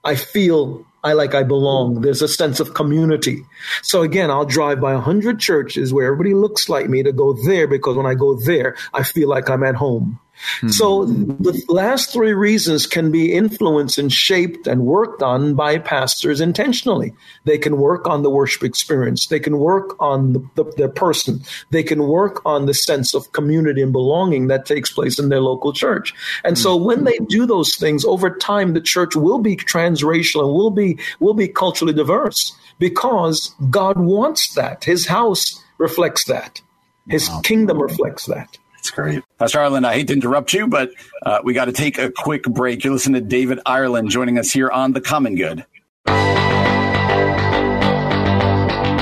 [0.02, 2.00] I feel I like I belong.
[2.00, 3.44] There's a sense of community.
[3.82, 7.34] So again, I'll drive by a hundred churches where everybody looks like me to go
[7.46, 10.18] there because when I go there, I feel like I'm at home.
[10.60, 10.68] Hmm.
[10.68, 16.40] So the last three reasons can be influenced and shaped and worked on by pastors
[16.40, 17.12] intentionally.
[17.44, 19.26] They can work on the worship experience.
[19.26, 21.42] They can work on the, the, their person.
[21.70, 25.40] They can work on the sense of community and belonging that takes place in their
[25.40, 26.14] local church.
[26.44, 26.62] And hmm.
[26.62, 30.70] so when they do those things over time, the church will be transracial and will
[30.70, 34.84] be, will be culturally diverse because God wants that.
[34.84, 36.60] His house reflects that.
[37.08, 37.40] His wow.
[37.42, 38.58] kingdom reflects that.
[38.88, 39.22] That's great.
[39.38, 42.44] Pastor Ireland, I hate to interrupt you, but uh, we got to take a quick
[42.44, 42.84] break.
[42.84, 45.66] You listen to David Ireland joining us here on The Common Good.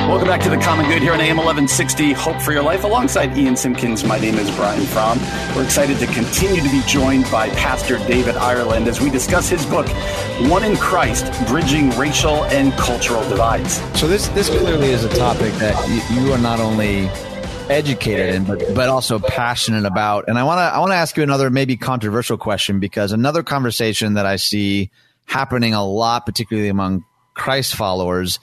[0.09, 2.83] Welcome back to The Common Good here on AM 1160, Hope for Your Life.
[2.83, 5.21] Alongside Ian Simpkins, my name is Brian Fromm.
[5.55, 9.65] We're excited to continue to be joined by Pastor David Ireland as we discuss his
[9.67, 9.87] book,
[10.51, 13.81] One in Christ, Bridging Racial and Cultural Divides.
[13.97, 17.09] So this, this clearly is a topic that you, you are not only
[17.69, 20.25] educated in, but but also passionate about.
[20.29, 23.43] And I want to I want to ask you another maybe controversial question because another
[23.43, 24.91] conversation that I see
[25.25, 28.39] happening a lot, particularly among Christ followers,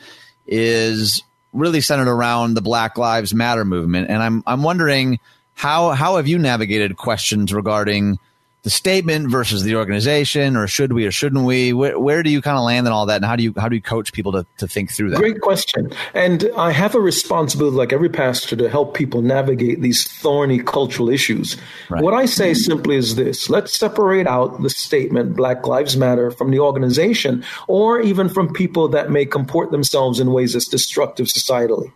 [0.47, 4.09] is really centered around the Black Lives Matter movement.
[4.09, 5.19] And I'm I'm wondering
[5.55, 8.17] how how have you navigated questions regarding
[8.63, 11.73] the statement versus the organization, or should we or shouldn't we?
[11.73, 13.67] Where, where do you kind of land in all that, and how do you how
[13.67, 15.17] do you coach people to, to think through that?
[15.17, 15.91] Great question.
[16.13, 21.09] And I have a responsibility, like every pastor, to help people navigate these thorny cultural
[21.09, 21.57] issues.
[21.89, 22.01] Right.
[22.01, 26.49] What I say simply is this: Let's separate out the statement "Black Lives Matter" from
[26.51, 31.91] the organization, or even from people that may comport themselves in ways that's destructive societally.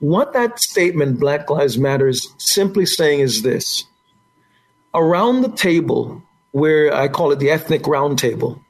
[0.00, 3.86] What that statement "Black Lives Matter" is simply saying is this
[4.94, 6.22] around the table,
[6.52, 8.60] where I call it the ethnic round table,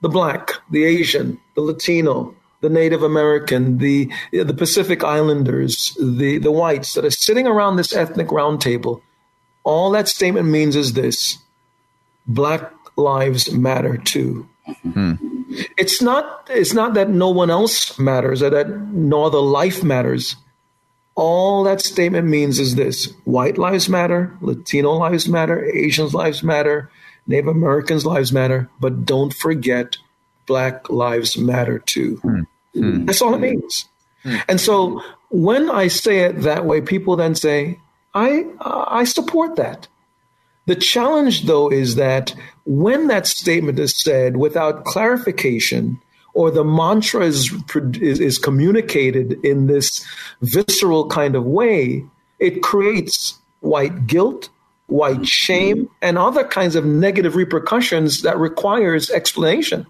[0.00, 6.50] the black, the Asian, the Latino, the Native American, the the Pacific Islanders, the the
[6.52, 9.02] whites that are sitting around this ethnic round table,
[9.64, 11.38] all that statement means is this:
[12.26, 14.48] Black lives matter too.
[14.68, 15.26] Mm-hmm.
[15.76, 20.36] It's not it's not that no one else matters or that no other life matters.
[21.14, 26.90] All that statement means is this white lives matter, Latino lives matter, Asians' lives matter,
[27.26, 29.96] Native Americans' lives matter, but don't forget
[30.46, 32.20] Black lives matter too.
[32.74, 33.04] Mm-hmm.
[33.06, 33.86] That's all it means.
[34.24, 34.38] Mm-hmm.
[34.48, 37.78] And so when I say it that way, people then say,
[38.14, 39.86] I, I support that.
[40.66, 46.00] The challenge, though, is that when that statement is said without clarification,
[46.34, 47.52] or the mantra is,
[48.00, 50.04] is, is communicated in this
[50.42, 52.04] visceral kind of way,
[52.38, 54.48] it creates white guilt,
[54.86, 59.86] white shame, and other kinds of negative repercussions that requires explanation.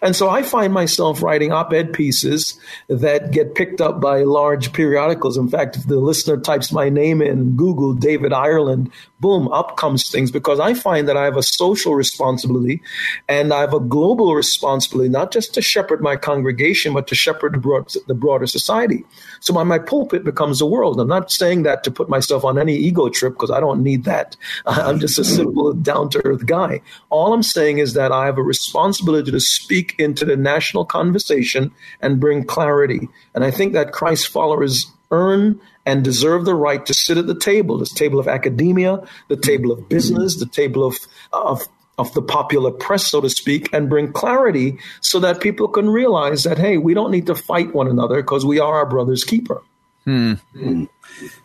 [0.00, 4.72] And so I find myself writing op ed pieces that get picked up by large
[4.72, 5.36] periodicals.
[5.36, 10.10] In fact, if the listener types my name in Google, David Ireland, boom, up comes
[10.10, 12.82] things because I find that I have a social responsibility
[13.28, 17.54] and I have a global responsibility, not just to shepherd my congregation, but to shepherd
[17.54, 19.04] the, broad, the broader society.
[19.40, 21.00] So my, my pulpit becomes the world.
[21.00, 24.04] I'm not saying that to put myself on any ego trip because I don't need
[24.04, 24.36] that.
[24.66, 26.80] I'm just a simple, down to earth guy.
[27.10, 30.84] All I'm saying is that I have a responsibility to speak speak into the national
[30.84, 33.08] conversation and bring clarity.
[33.34, 37.38] And I think that Christ followers earn and deserve the right to sit at the
[37.38, 40.96] table, this table of academia, the table of business, the table of,
[41.32, 41.62] of
[41.98, 46.42] of the popular press, so to speak, and bring clarity so that people can realize
[46.44, 49.62] that, hey, we don't need to fight one another because we are our brother's keeper.
[50.04, 50.34] Hmm.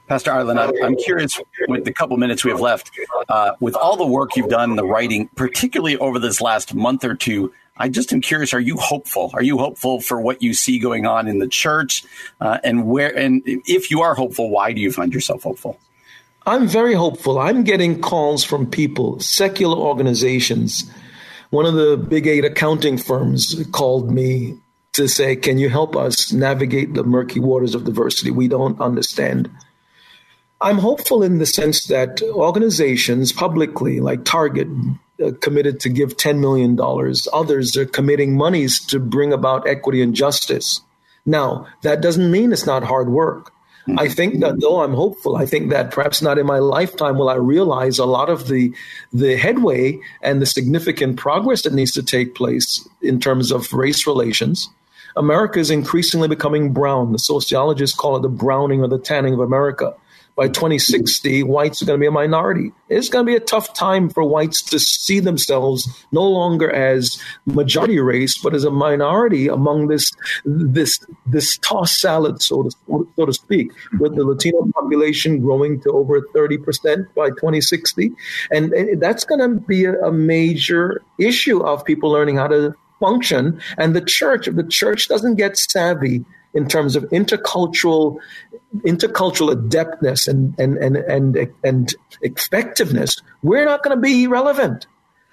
[0.07, 2.89] Pastor Ireland, I'm, I'm, curious with the couple minutes we have left,
[3.27, 7.13] uh, with all the work you've done, the writing, particularly over this last month or
[7.13, 9.31] two, I just am curious: Are you hopeful?
[9.33, 12.03] Are you hopeful for what you see going on in the church,
[12.41, 13.15] uh, and where?
[13.15, 15.79] And if you are hopeful, why do you find yourself hopeful?
[16.45, 17.39] I'm very hopeful.
[17.39, 20.89] I'm getting calls from people, secular organizations.
[21.49, 24.57] One of the big eight accounting firms called me
[24.93, 28.31] to say, Can you help us navigate the murky waters of diversity?
[28.31, 29.49] We don't understand.
[30.59, 34.67] I'm hopeful in the sense that organizations publicly, like Target,
[35.23, 36.77] Uh, committed to give $10 million.
[37.33, 40.81] Others are committing monies to bring about equity and justice.
[41.25, 43.51] Now, that doesn't mean it's not hard work.
[43.97, 47.29] I think that though I'm hopeful, I think that perhaps not in my lifetime will
[47.29, 48.73] I realize a lot of the
[49.13, 54.05] the headway and the significant progress that needs to take place in terms of race
[54.05, 54.69] relations
[55.17, 57.11] America is increasingly becoming brown.
[57.11, 59.95] The sociologists call it the browning or the tanning of America.
[60.37, 62.71] By 2060, whites are going to be a minority.
[62.89, 67.19] It's going to be a tough time for whites to see themselves no longer as
[67.47, 70.11] majority race, but as a minority among this
[70.45, 72.69] this this tossed salad, so to
[73.15, 78.11] so to speak, with the Latino population growing to over 30 percent by 2060,
[78.51, 78.71] and,
[79.01, 83.59] that's going to be a, a major issue of people learning how to function.
[83.77, 86.25] And the church, if the church doesn't get savvy
[86.57, 88.17] in terms of intercultural
[88.77, 94.87] intercultural adeptness and and and and, and effectiveness, we're not going to be relevant.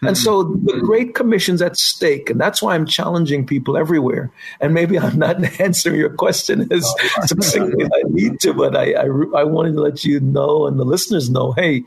[0.07, 4.31] And so the Great Commission's at stake, and that's why I'm challenging people everywhere.
[4.61, 6.87] And maybe I'm not answering your question as
[7.25, 9.05] succinctly as I need to, but I, I,
[9.37, 11.85] I wanted to let you know and the listeners know, hey,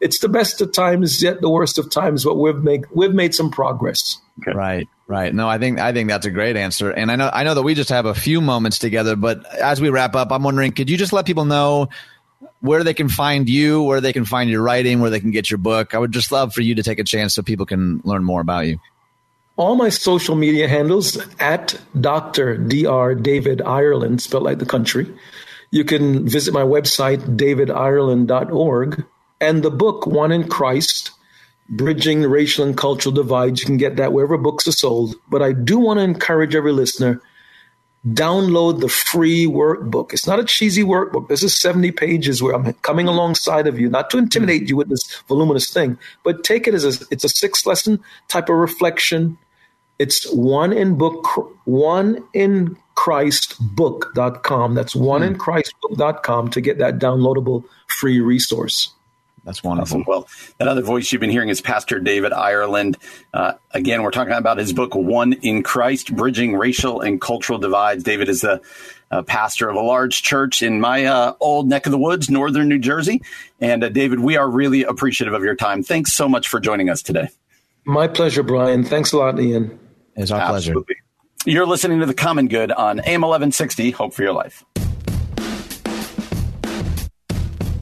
[0.00, 3.34] it's the best of times, yet the worst of times, but we've made we've made
[3.34, 4.18] some progress.
[4.40, 4.52] Okay.
[4.52, 5.32] Right, right.
[5.32, 7.62] No, I think I think that's a great answer, and I know I know that
[7.62, 9.16] we just have a few moments together.
[9.16, 11.88] But as we wrap up, I'm wondering, could you just let people know
[12.60, 15.50] where they can find you, where they can find your writing, where they can get
[15.50, 15.94] your book?
[15.94, 18.40] I would just love for you to take a chance so people can learn more
[18.40, 18.78] about you.
[19.56, 22.56] All my social media handles at Dr.
[22.56, 23.14] Dr.
[23.14, 25.06] David Ireland, spelled like the country.
[25.70, 29.04] You can visit my website, davidireland.org,
[29.40, 31.10] and the book, One in Christ
[31.68, 33.60] Bridging Racial and Cultural Divides.
[33.60, 35.16] You can get that wherever books are sold.
[35.28, 37.20] But I do want to encourage every listener
[38.08, 40.12] download the free workbook.
[40.12, 41.28] It's not a cheesy workbook.
[41.28, 44.68] This is 70 pages where I'm coming alongside of you, not to intimidate hmm.
[44.68, 48.48] you with this voluminous thing, but take it as a, it's a six lesson type
[48.48, 49.38] of reflection.
[49.98, 51.26] It's one in book,
[51.64, 54.74] one in Christ book.com.
[54.74, 55.40] That's one in hmm.
[55.40, 58.93] Christ book.com to get that downloadable free resource.
[59.44, 60.00] That's wonderful.
[60.00, 60.04] Awesome.
[60.06, 60.28] Well,
[60.58, 62.96] that other voice you've been hearing is Pastor David Ireland.
[63.32, 68.02] Uh, again, we're talking about his book, One in Christ Bridging Racial and Cultural Divides.
[68.04, 68.62] David is the
[69.10, 72.68] uh, pastor of a large church in my uh, old neck of the woods, northern
[72.68, 73.22] New Jersey.
[73.60, 75.82] And uh, David, we are really appreciative of your time.
[75.82, 77.28] Thanks so much for joining us today.
[77.84, 78.82] My pleasure, Brian.
[78.82, 79.78] Thanks a lot, Ian.
[80.16, 80.84] It's our Absolutely.
[80.84, 81.00] pleasure.
[81.46, 83.90] You're listening to The Common Good on AM 1160.
[83.90, 84.64] Hope for your life.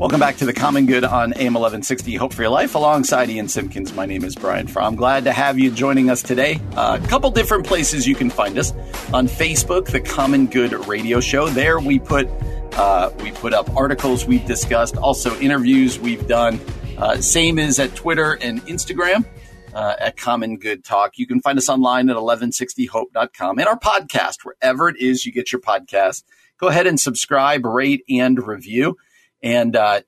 [0.03, 3.47] Welcome back to the Common Good on AM 1160 Hope for Your Life alongside Ian
[3.47, 3.93] Simpkins.
[3.95, 4.97] My name is Brian Fromm.
[4.97, 6.59] Glad to have you joining us today.
[6.73, 8.73] A couple different places you can find us
[9.13, 11.49] on Facebook, the Common Good Radio Show.
[11.49, 12.29] There we put
[12.73, 16.59] uh, we put up articles we've discussed, also interviews we've done.
[16.99, 19.25] Uh, same as at Twitter and Instagram.
[19.73, 21.17] Uh, at Common Good Talk.
[21.17, 25.53] You can find us online at 1160hope.com and our podcast, wherever it is you get
[25.53, 26.25] your podcast.
[26.59, 28.99] Go ahead and subscribe, rate, and review.
[29.43, 30.03] And uh,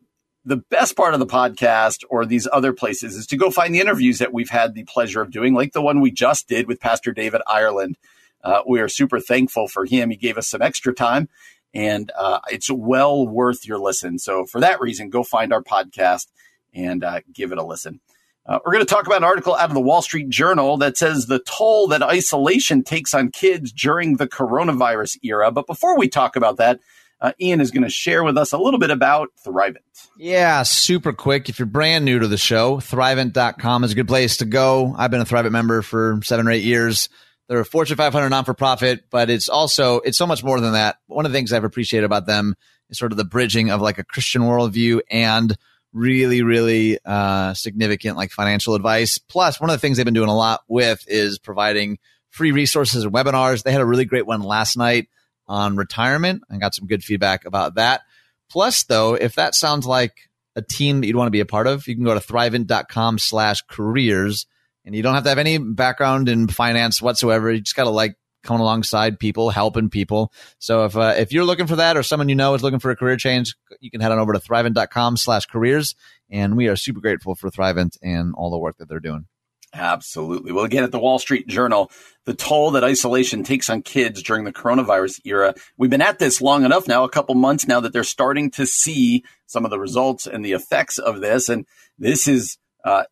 [0.45, 3.81] the best part of the podcast or these other places is to go find the
[3.81, 6.81] interviews that we've had the pleasure of doing, like the one we just did with
[6.81, 7.97] Pastor David Ireland.
[8.43, 10.11] Uh, we are super thankful for him.
[10.11, 11.29] He gave us some extra time
[11.75, 14.19] and uh, it's well worth your listen.
[14.19, 16.29] So, for that reason, go find our podcast
[16.73, 18.01] and uh, give it a listen.
[18.47, 20.99] Uh, we're going to talk about an article out of the Wall Street Journal that
[20.99, 25.51] says the toll that isolation takes on kids during the coronavirus era.
[25.51, 26.79] But before we talk about that,
[27.25, 29.79] uh, Ian is going to share with us a little bit about Thrivent.
[30.19, 31.49] Yeah, super quick.
[31.49, 34.95] If you're brand new to the show, Thrivent.com is a good place to go.
[34.95, 37.09] I've been a Thrivent member for seven or eight years.
[37.49, 40.75] They're a Fortune 500 non for profit, but it's also, it's so much more than
[40.75, 40.97] that.
[41.07, 42.57] One of the things I've appreciated about them
[42.91, 45.57] is sort of the bridging of like a Christian worldview and
[45.95, 49.17] really, really uh, significant like financial advice.
[49.17, 53.05] Plus, one of the things they've been doing a lot with is providing free resources
[53.05, 53.63] and webinars.
[53.63, 55.09] They had a really great one last night
[55.47, 58.03] on retirement and got some good feedback about that.
[58.51, 60.13] Plus, though, if that sounds like
[60.57, 63.19] a team that you'd want to be a part of, you can go to thrivent.com
[63.19, 64.47] slash careers
[64.85, 67.51] and you don't have to have any background in finance whatsoever.
[67.51, 70.33] You just got to like coming alongside people, helping people.
[70.59, 72.91] So if uh, if you're looking for that or someone you know is looking for
[72.91, 75.95] a career change, you can head on over to thrivent.com slash careers.
[76.31, 79.27] And we are super grateful for Thrivent and all the work that they're doing.
[79.75, 80.53] Absolutely.
[80.53, 81.91] Well, again, at the Wall Street Journal,
[82.27, 85.55] the toll that isolation takes on kids during the coronavirus era.
[85.77, 88.67] We've been at this long enough now, a couple months now, that they're starting to
[88.67, 91.49] see some of the results and the effects of this.
[91.49, 91.67] And
[91.99, 93.05] this is uh,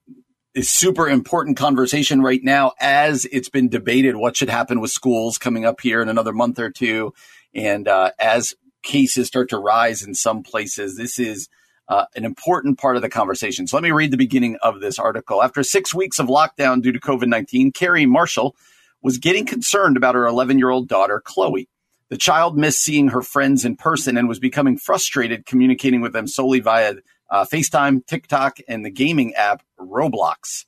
[0.54, 5.38] a super important conversation right now as it's been debated what should happen with schools
[5.38, 7.12] coming up here in another month or two.
[7.54, 11.48] And uh, as cases start to rise in some places, this is
[11.88, 13.66] uh, an important part of the conversation.
[13.66, 15.42] So let me read the beginning of this article.
[15.42, 18.56] After six weeks of lockdown due to COVID 19, Carrie Marshall
[19.02, 21.68] was getting concerned about her 11 year old daughter, Chloe.
[22.08, 26.26] The child missed seeing her friends in person and was becoming frustrated communicating with them
[26.26, 26.96] solely via
[27.30, 30.66] uh, FaceTime, TikTok, and the gaming app Roblox.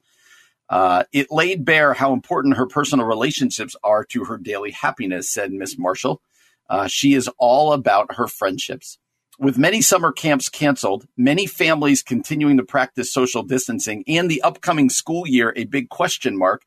[0.70, 5.53] Uh, it laid bare how important her personal relationships are to her daily happiness, said
[5.53, 6.22] Miss Marshall.
[6.70, 8.98] Uh, she is all about her friendships.
[9.38, 14.88] With many summer camps canceled, many families continuing to practice social distancing, and the upcoming
[14.88, 16.62] school year a big question mark,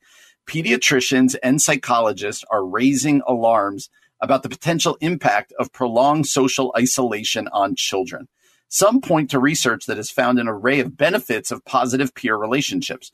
[0.46, 3.88] pediatricians and psychologists are raising alarms
[4.20, 8.28] about the potential impact of prolonged social isolation on children.
[8.68, 13.12] Some point to research that has found an array of benefits of positive peer relationships.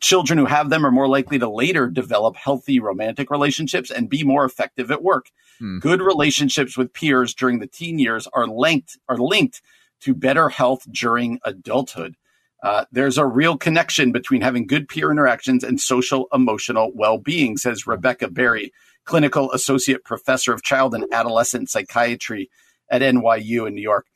[0.00, 4.22] Children who have them are more likely to later develop healthy romantic relationships and be
[4.22, 5.26] more effective at work.
[5.58, 5.78] Hmm.
[5.78, 9.60] Good relationships with peers during the teen years are linked are linked
[10.02, 12.16] to better health during adulthood.
[12.62, 17.86] Uh, there's a real connection between having good peer interactions and social emotional well-being, says
[17.86, 18.72] Rebecca Berry,
[19.04, 22.50] clinical associate professor of child and adolescent psychiatry
[22.90, 24.06] at NYU in New York.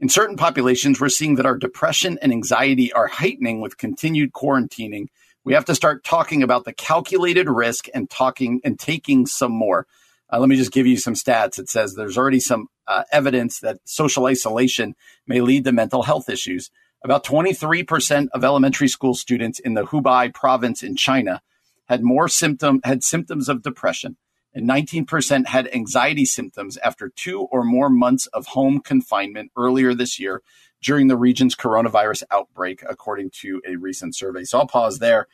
[0.00, 5.06] In certain populations, we're seeing that our depression and anxiety are heightening with continued quarantining.
[5.44, 9.86] We have to start talking about the calculated risk and talking and taking some more.
[10.32, 11.58] Uh, let me just give you some stats.
[11.58, 14.94] It says there's already some uh, evidence that social isolation
[15.26, 16.70] may lead to mental health issues.
[17.02, 21.42] About 23% of elementary school students in the Hubei province in China
[21.88, 24.16] had more symptom had symptoms of depression,
[24.54, 30.18] and 19% had anxiety symptoms after two or more months of home confinement earlier this
[30.18, 30.40] year
[30.84, 34.44] during the region's coronavirus outbreak, according to a recent survey.
[34.44, 35.26] So I'll pause there.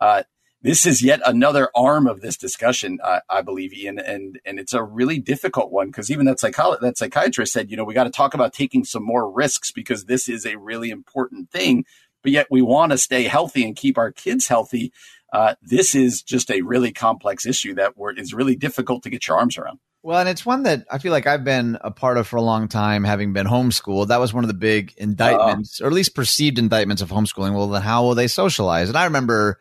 [0.00, 0.22] Uh,
[0.60, 4.82] this is yet another arm of this discussion, I believe, Ian, and and it's a
[4.82, 8.10] really difficult one because even that psycholo- that psychiatrist said, you know, we got to
[8.10, 11.84] talk about taking some more risks because this is a really important thing,
[12.22, 14.92] but yet we want to stay healthy and keep our kids healthy.
[15.32, 19.38] Uh, this is just a really complex issue that is really difficult to get your
[19.38, 19.78] arms around.
[20.08, 22.42] Well, and it's one that I feel like I've been a part of for a
[22.42, 24.08] long time, having been homeschooled.
[24.08, 27.54] That was one of the big indictments, uh, or at least perceived indictments of homeschooling.
[27.54, 28.88] Well, then how will they socialize?
[28.88, 29.58] And I remember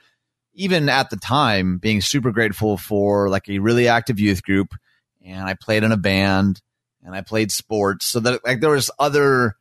[0.53, 4.73] even at the time being super grateful for like a really active youth group
[5.21, 6.61] and I played in a band
[7.03, 9.57] and I played sports so that like there was other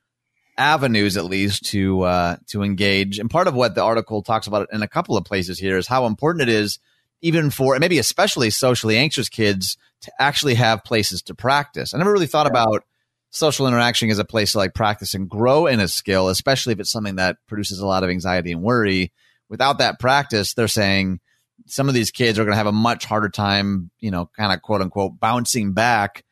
[0.56, 4.68] avenues at least to uh, to engage and part of what the article talks about
[4.72, 6.78] in a couple of places here is how important it is
[7.26, 11.92] even for and maybe especially socially anxious kids to actually have places to practice.
[11.92, 12.84] I never really thought about
[13.30, 16.80] social interaction as a place to like practice and grow in a skill, especially if
[16.80, 19.12] it's something that produces a lot of anxiety and worry
[19.48, 21.20] without that practice, they're saying
[21.66, 24.52] some of these kids are going to have a much harder time, you know, kind
[24.52, 26.24] of quote unquote bouncing back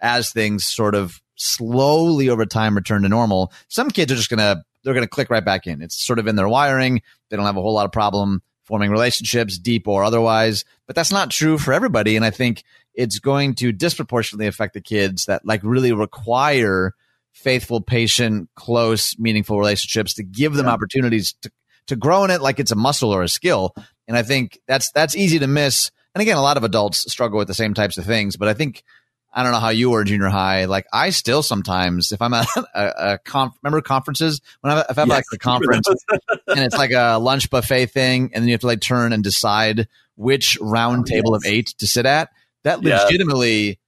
[0.00, 3.50] as things sort of slowly over time return to normal.
[3.68, 5.80] Some kids are just going to, they're going to click right back in.
[5.80, 7.00] It's sort of in their wiring.
[7.30, 10.64] They don't have a whole lot of problem forming relationships, deep or otherwise.
[10.86, 12.16] But that's not true for everybody.
[12.16, 16.94] And I think it's going to disproportionately affect the kids that like really require
[17.32, 20.72] faithful, patient, close, meaningful relationships to give them yeah.
[20.72, 21.50] opportunities to
[21.86, 23.74] to grow in it like it's a muscle or a skill.
[24.08, 25.90] And I think that's that's easy to miss.
[26.14, 28.36] And again, a lot of adults struggle with the same types of things.
[28.36, 28.84] But I think
[29.34, 30.66] I don't know how you were in junior high.
[30.66, 34.98] Like I still sometimes, if I'm at a, a conf, remember conferences when I, if
[34.98, 35.88] I'm yes, like a conference
[36.46, 39.24] and it's like a lunch buffet thing, and then you have to like turn and
[39.24, 41.44] decide which round oh, table yes.
[41.44, 42.30] of eight to sit at.
[42.62, 43.78] That legitimately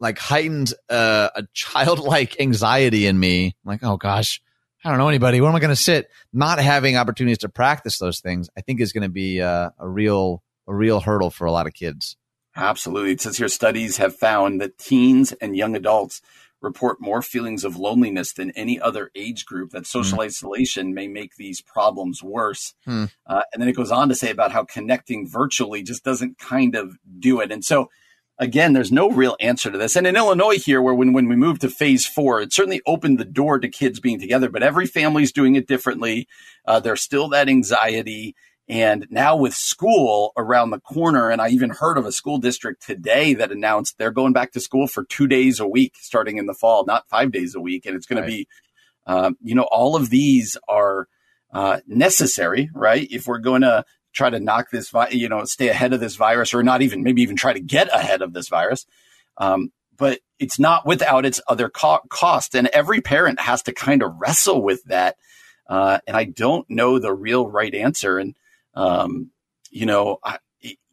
[0.00, 3.46] like heightened uh, a childlike anxiety in me.
[3.46, 4.40] I'm like, oh gosh,
[4.84, 5.40] I don't know anybody.
[5.40, 6.10] Where am I going to sit?
[6.32, 9.88] Not having opportunities to practice those things, I think, is going to be uh, a
[9.88, 12.16] real a real hurdle for a lot of kids.
[12.54, 13.12] Absolutely.
[13.12, 16.20] It says here studies have found that teens and young adults
[16.62, 20.24] report more feelings of loneliness than any other age group, that social mm.
[20.24, 22.74] isolation may make these problems worse.
[22.86, 23.10] Mm.
[23.26, 26.76] Uh, and then it goes on to say about how connecting virtually just doesn't kind
[26.76, 27.50] of do it.
[27.50, 27.90] And so,
[28.38, 29.96] again, there's no real answer to this.
[29.96, 33.18] And in Illinois here, where when, when we moved to phase four, it certainly opened
[33.18, 36.28] the door to kids being together, but every family's doing it differently.
[36.64, 38.36] Uh, there's still that anxiety.
[38.68, 42.86] And now with school around the corner, and I even heard of a school district
[42.86, 46.46] today that announced they're going back to school for two days a week starting in
[46.46, 47.86] the fall, not five days a week.
[47.86, 48.28] And it's going right.
[48.28, 48.48] to be,
[49.06, 51.08] um, you know, all of these are
[51.52, 53.06] uh, necessary, right?
[53.10, 56.14] If we're going to try to knock this, vi- you know, stay ahead of this
[56.14, 58.86] virus or not even, maybe even try to get ahead of this virus.
[59.38, 62.54] Um, but it's not without its other co- cost.
[62.54, 65.16] And every parent has to kind of wrestle with that.
[65.68, 68.18] Uh, and I don't know the real right answer.
[68.18, 68.36] And,
[68.74, 69.30] um,
[69.70, 70.38] you know, I,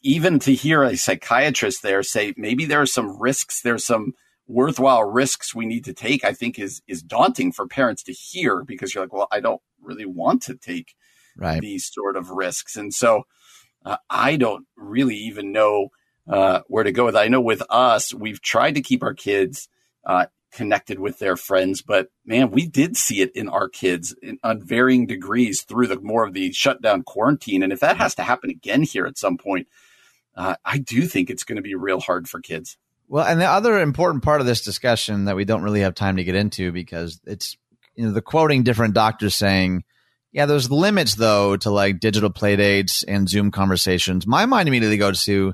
[0.01, 4.13] even to hear a psychiatrist there say maybe there are some risks, there's some
[4.47, 8.63] worthwhile risks we need to take, I think is is daunting for parents to hear
[8.63, 10.95] because you're like, well, I don't really want to take
[11.37, 11.61] right.
[11.61, 13.23] these sort of risks, and so
[13.85, 15.89] uh, I don't really even know
[16.27, 17.15] uh, where to go with.
[17.15, 17.19] It.
[17.19, 19.67] I know with us, we've tried to keep our kids
[20.05, 21.81] uh, connected with their friends.
[21.81, 25.99] But man, we did see it in our kids in, on varying degrees through the
[25.99, 27.63] more of the shutdown quarantine.
[27.63, 29.67] And if that has to happen again here at some point,
[30.35, 32.77] uh, I do think it's going to be real hard for kids.
[33.07, 36.17] Well, and the other important part of this discussion that we don't really have time
[36.17, 37.57] to get into because it's
[37.95, 39.83] you know the quoting different doctors saying,
[40.31, 44.27] yeah, there's limits though to like digital play dates and Zoom conversations.
[44.27, 45.53] My mind immediately goes to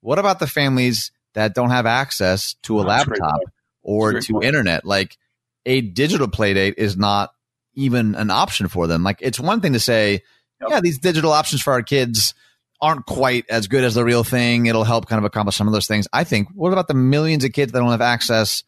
[0.00, 3.40] what about the families that don't have access to a That's laptop
[3.86, 4.44] or to point.
[4.44, 4.84] internet.
[4.84, 5.16] Like
[5.64, 7.30] a digital play date is not
[7.74, 9.02] even an option for them.
[9.02, 10.22] Like it's one thing to say,
[10.60, 10.70] yep.
[10.70, 12.34] yeah, these digital options for our kids
[12.80, 14.66] aren't quite as good as the real thing.
[14.66, 16.08] It'll help kind of accomplish some of those things.
[16.12, 18.64] I think, what about the millions of kids that don't have access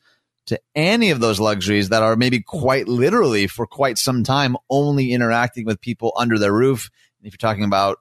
[0.46, 5.12] to any of those luxuries that are maybe quite literally for quite some time only
[5.12, 6.90] interacting with people under their roof?
[7.22, 7.98] If you're talking about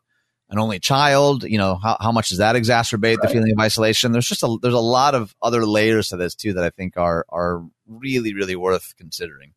[0.50, 3.22] an only child, you know, how, how much does that exacerbate right.
[3.22, 4.12] the feeling of isolation?
[4.12, 6.95] There's just a, there's a lot of other layers to this too that I think
[6.98, 9.54] are, are really, really worth considering.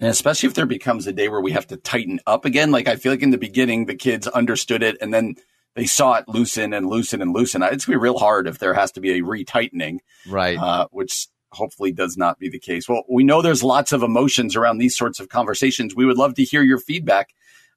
[0.00, 2.70] And especially if there becomes a day where we have to tighten up again.
[2.70, 5.36] Like I feel like in the beginning, the kids understood it and then
[5.74, 7.62] they saw it loosen and loosen and loosen.
[7.62, 9.98] It's gonna be real hard if there has to be a retightening.
[10.26, 10.58] Right.
[10.58, 12.88] Uh, which hopefully does not be the case.
[12.88, 15.94] Well, we know there's lots of emotions around these sorts of conversations.
[15.94, 17.28] We would love to hear your feedback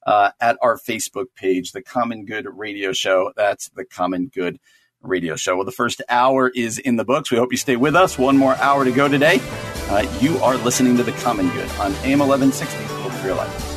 [0.05, 3.33] uh, at our Facebook page, The Common Good Radio Show.
[3.35, 4.59] That's The Common Good
[5.01, 5.55] Radio Show.
[5.55, 7.31] Well, the first hour is in the books.
[7.31, 8.17] We hope you stay with us.
[8.17, 9.39] One more hour to go today.
[9.87, 12.83] Uh, you are listening to The Common Good on AM 1160.
[12.83, 13.71] Hope for your life.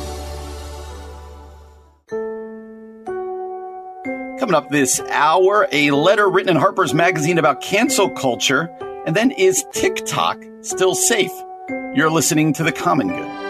[4.39, 8.69] Coming up this hour, a letter written in Harper's Magazine about cancel culture.
[9.05, 11.31] And then, is TikTok still safe?
[11.93, 13.48] You're listening to The Common Good.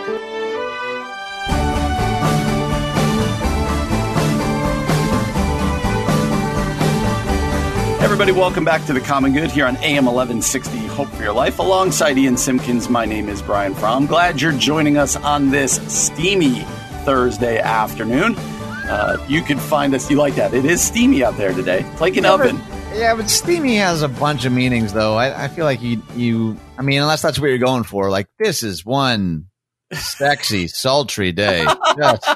[8.19, 11.57] Everybody, welcome back to the Common Good here on AM 1160 Hope for Your Life.
[11.57, 14.07] Alongside Ian Simpkins, my name is Brian Fromm.
[14.07, 16.63] Glad you're joining us on this steamy
[17.05, 18.35] Thursday afternoon.
[18.35, 20.53] Uh, you can find us, you like that?
[20.53, 21.85] It is steamy out there today.
[21.93, 22.61] It's like an yeah, oven.
[22.93, 25.15] Yeah, but steamy has a bunch of meanings, though.
[25.15, 28.27] I, I feel like you, you, I mean, unless that's what you're going for, like,
[28.37, 29.45] this is one
[29.93, 31.65] sexy, sultry day.
[31.97, 32.27] Just,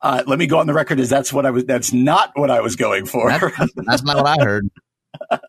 [0.00, 1.64] uh, let me go on the record as that's what I was.
[1.64, 3.28] That's not what I was going for.
[3.30, 4.68] That's, that's not what I heard.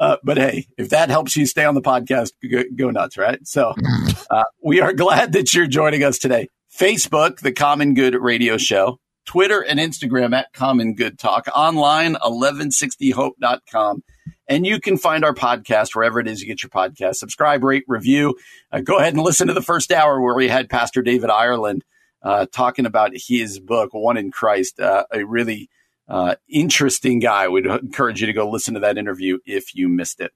[0.00, 3.44] uh, but hey, if that helps you stay on the podcast, go, go nuts, right?
[3.46, 3.74] So
[4.30, 6.48] uh, we are glad that you're joining us today.
[6.72, 14.02] Facebook, the Common Good Radio Show, Twitter and Instagram at Common Good Talk, online 1160hope.com.
[14.48, 17.16] And you can find our podcast wherever it is you get your podcast.
[17.16, 18.36] Subscribe, rate, review.
[18.70, 21.84] Uh, go ahead and listen to the first hour where we had Pastor David Ireland
[22.22, 25.68] uh, talking about his book, One in Christ, uh, a really
[26.08, 27.48] uh, interesting guy.
[27.48, 30.32] Would encourage you to go listen to that interview if you missed it.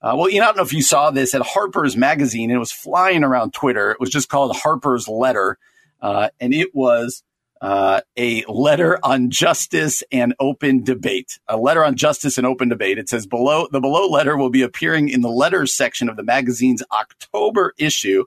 [0.00, 2.50] Uh, well, you know, I don't know if you saw this at Harper's Magazine.
[2.50, 3.92] It was flying around Twitter.
[3.92, 5.58] It was just called Harper's Letter,
[6.00, 7.22] uh, and it was
[7.60, 11.38] uh, a letter on justice and open debate.
[11.46, 12.98] A letter on justice and open debate.
[12.98, 16.24] It says below the below letter will be appearing in the letters section of the
[16.24, 18.24] magazine's October issue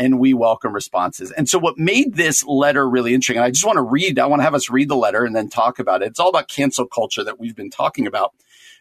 [0.00, 1.30] and we welcome responses.
[1.30, 4.24] And so what made this letter really interesting, and I just want to read, I
[4.24, 6.06] want to have us read the letter and then talk about it.
[6.06, 8.32] It's all about cancel culture that we've been talking about,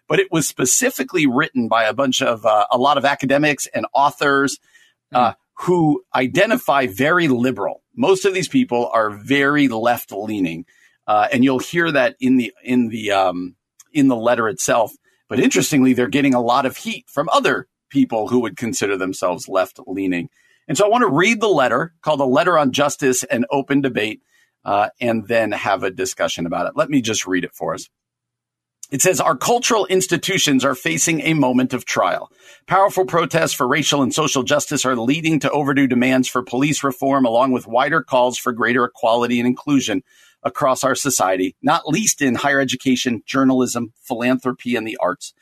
[0.08, 3.86] but it was specifically written by a bunch of, uh, a lot of academics and
[3.94, 4.60] authors,
[5.14, 7.84] uh, who identify very liberal.
[7.98, 10.66] Most of these people are very left leaning.
[11.06, 13.56] Uh, and you'll hear that in the, in the, um,
[13.92, 14.94] in the letter itself.
[15.28, 19.50] But interestingly, they're getting a lot of heat from other people who would consider themselves
[19.50, 20.30] left leaning.
[20.70, 23.82] And so I want to read the letter called A Letter on Justice and Open
[23.82, 24.22] Debate,
[24.64, 26.74] uh, and then have a discussion about it.
[26.76, 27.90] Let me just read it for us.
[28.92, 32.32] It says our cultural institutions are facing a moment of trial.
[32.66, 37.26] Powerful protests for racial and social justice are leading to overdue demands for police reform,
[37.26, 40.04] along with wider calls for greater equality and inclusion
[40.42, 45.34] across our society, not least in higher education, journalism, philanthropy, and the arts.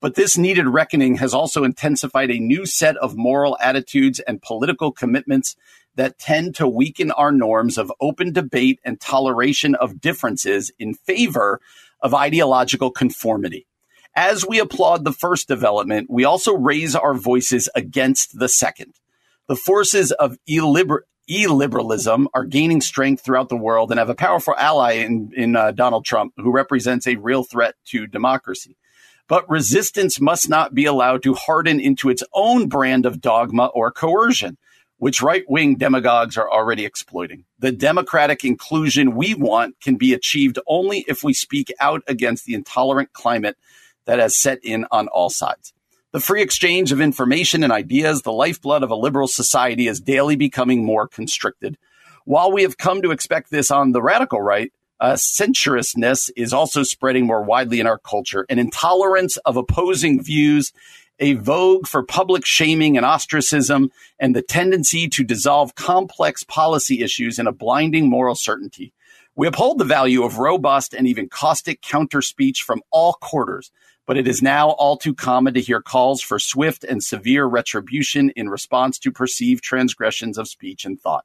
[0.00, 4.92] But this needed reckoning has also intensified a new set of moral attitudes and political
[4.92, 5.56] commitments
[5.96, 11.60] that tend to weaken our norms of open debate and toleration of differences in favor
[12.00, 13.66] of ideological conformity.
[14.16, 18.94] As we applaud the first development, we also raise our voices against the second.
[19.48, 24.54] The forces of illiber- illiberalism are gaining strength throughout the world and have a powerful
[24.56, 28.76] ally in, in uh, Donald Trump, who represents a real threat to democracy.
[29.30, 33.92] But resistance must not be allowed to harden into its own brand of dogma or
[33.92, 34.58] coercion,
[34.98, 37.44] which right wing demagogues are already exploiting.
[37.60, 42.54] The democratic inclusion we want can be achieved only if we speak out against the
[42.54, 43.56] intolerant climate
[44.04, 45.72] that has set in on all sides.
[46.10, 50.34] The free exchange of information and ideas, the lifeblood of a liberal society, is daily
[50.34, 51.78] becoming more constricted.
[52.24, 56.82] While we have come to expect this on the radical right, uh, censoriousness is also
[56.82, 58.46] spreading more widely in our culture.
[58.50, 60.72] An intolerance of opposing views,
[61.18, 67.38] a vogue for public shaming and ostracism, and the tendency to dissolve complex policy issues
[67.38, 68.92] in a blinding moral certainty.
[69.36, 73.70] We uphold the value of robust and even caustic counter speech from all quarters,
[74.06, 78.30] but it is now all too common to hear calls for swift and severe retribution
[78.30, 81.24] in response to perceived transgressions of speech and thought.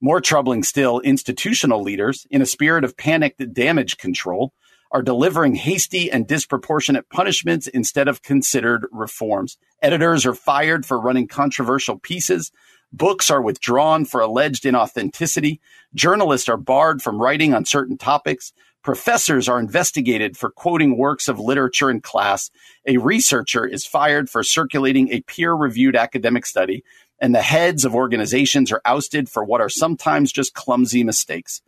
[0.00, 4.52] More troubling still, institutional leaders, in a spirit of panicked damage control,
[4.92, 9.58] are delivering hasty and disproportionate punishments instead of considered reforms.
[9.82, 12.52] Editors are fired for running controversial pieces.
[12.92, 15.58] Books are withdrawn for alleged inauthenticity.
[15.94, 18.52] Journalists are barred from writing on certain topics.
[18.82, 22.50] Professors are investigated for quoting works of literature in class.
[22.86, 26.84] A researcher is fired for circulating a peer reviewed academic study
[27.20, 31.60] and the heads of organizations are ousted for what are sometimes just clumsy mistakes.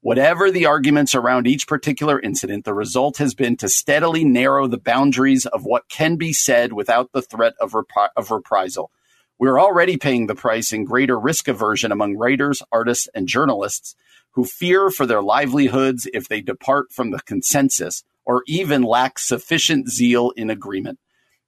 [0.00, 4.78] Whatever the arguments around each particular incident, the result has been to steadily narrow the
[4.78, 7.74] boundaries of what can be said without the threat of,
[8.16, 8.90] of reprisal.
[9.38, 13.96] We're already paying the price in greater risk aversion among writers, artists, and journalists
[14.32, 19.88] who fear for their livelihoods if they depart from the consensus or even lack sufficient
[19.88, 20.98] zeal in agreement.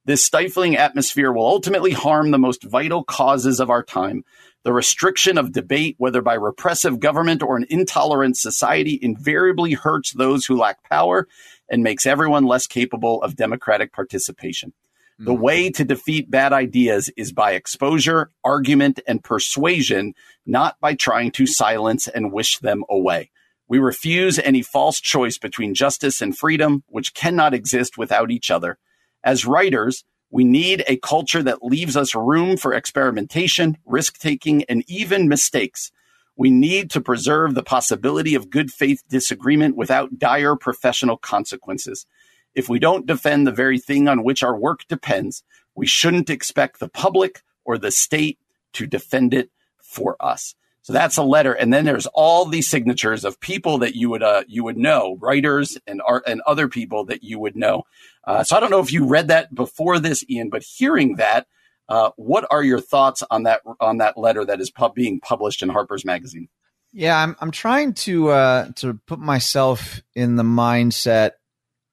[0.06, 4.24] This stifling atmosphere will ultimately harm the most vital causes of our time.
[4.64, 10.46] The restriction of debate, whether by repressive government or an intolerant society, invariably hurts those
[10.46, 11.28] who lack power
[11.70, 14.70] and makes everyone less capable of democratic participation.
[14.70, 15.24] Mm-hmm.
[15.26, 20.14] The way to defeat bad ideas is by exposure, argument, and persuasion,
[20.46, 23.30] not by trying to silence and wish them away.
[23.68, 28.78] We refuse any false choice between justice and freedom, which cannot exist without each other.
[29.22, 34.84] As writers, we need a culture that leaves us room for experimentation, risk taking, and
[34.88, 35.90] even mistakes.
[36.36, 42.06] We need to preserve the possibility of good faith disagreement without dire professional consequences.
[42.54, 45.42] If we don't defend the very thing on which our work depends,
[45.74, 48.38] we shouldn't expect the public or the state
[48.72, 50.54] to defend it for us.
[50.82, 54.22] So that's a letter, and then there's all these signatures of people that you would
[54.22, 57.82] uh, you would know, writers and art and other people that you would know.
[58.26, 61.46] Uh, so I don't know if you read that before this, Ian, but hearing that,
[61.88, 65.62] uh, what are your thoughts on that on that letter that is pub- being published
[65.62, 66.48] in Harper's Magazine?
[66.92, 71.32] Yeah, I'm I'm trying to uh, to put myself in the mindset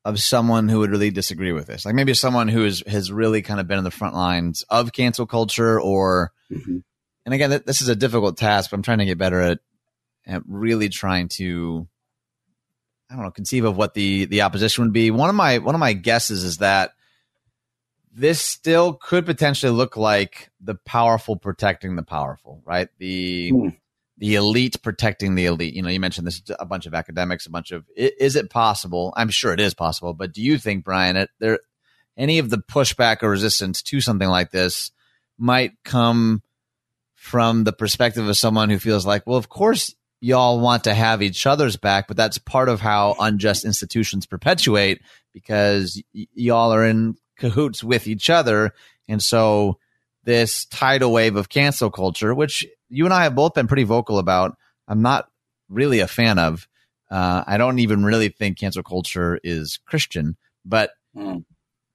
[0.06, 1.86] of someone who would really disagree with this.
[1.86, 4.94] Like maybe someone who is, has really kind of been in the front lines of
[4.94, 6.78] cancel culture or mm-hmm
[7.28, 9.60] and again, this is a difficult task, but I'm trying to get better at,
[10.26, 11.86] at really trying to,
[13.12, 15.12] I don't know, conceive of what the the opposition would be.
[15.12, 16.92] One of my one of my guesses is that
[18.14, 22.88] this still could potentially look like the powerful protecting the powerful, right?
[22.98, 23.78] The mm.
[24.18, 25.74] the elite protecting the elite.
[25.74, 27.84] You know, you mentioned this a bunch of academics, a bunch of.
[27.98, 29.14] Is it possible?
[29.18, 31.60] I'm sure it is possible, but do you think, Brian, it, there
[32.16, 34.92] any of the pushback or resistance to something like this
[35.38, 36.42] might come
[37.28, 41.22] from the perspective of someone who feels like, well, of course y'all want to have
[41.22, 45.02] each other's back, but that's part of how unjust institutions perpetuate
[45.34, 48.74] because y- y'all are in cahoots with each other.
[49.10, 49.78] And so
[50.24, 54.20] this tidal wave of cancel culture, which you and I have both been pretty vocal
[54.20, 54.56] about,
[54.88, 55.28] I'm not
[55.68, 56.66] really a fan of.
[57.12, 61.44] Uh, I don't even really think cancel culture is Christian, but mm.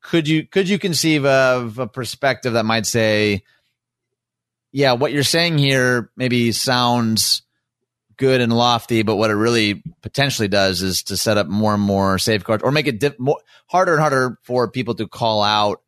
[0.02, 3.44] could you could you conceive of a perspective that might say,
[4.72, 7.42] yeah, what you're saying here maybe sounds
[8.16, 11.82] good and lofty, but what it really potentially does is to set up more and
[11.82, 15.82] more safeguards or make it dip, more, harder and harder for people to call out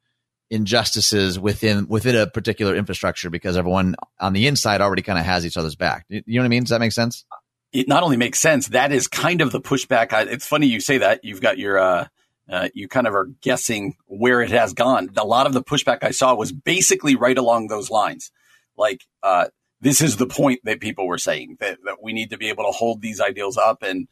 [0.51, 5.47] injustices within within a particular infrastructure because everyone on the inside already kind of has
[5.47, 6.05] each other's back.
[6.09, 6.63] You know what I mean?
[6.65, 7.25] Does that make sense?
[7.73, 10.13] It not only makes sense, that is kind of the pushback.
[10.13, 11.25] I, it's funny you say that.
[11.25, 12.07] You've got your uh,
[12.49, 15.11] uh, you kind of are guessing where it has gone.
[15.17, 18.31] A lot of the pushback I saw was basically right along those lines.
[18.77, 19.47] Like, uh,
[19.81, 22.65] this is the point that people were saying that, that we need to be able
[22.65, 24.09] to hold these ideals up and,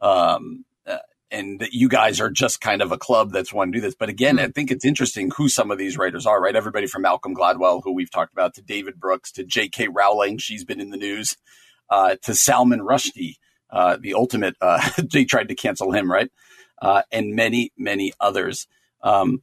[0.00, 0.98] um, uh,
[1.30, 3.96] and that you guys are just kind of a club that's wanting to do this.
[3.96, 4.46] But again, mm-hmm.
[4.46, 6.54] I think it's interesting who some of these writers are, right?
[6.54, 9.88] Everybody from Malcolm Gladwell, who we've talked about, to David Brooks, to J.K.
[9.88, 11.36] Rowling, she's been in the news,
[11.90, 13.34] uh, to Salman Rushdie,
[13.70, 16.30] uh, the ultimate, uh, they tried to cancel him, right?
[16.80, 18.66] uh, and many, many others.
[19.02, 19.42] Um,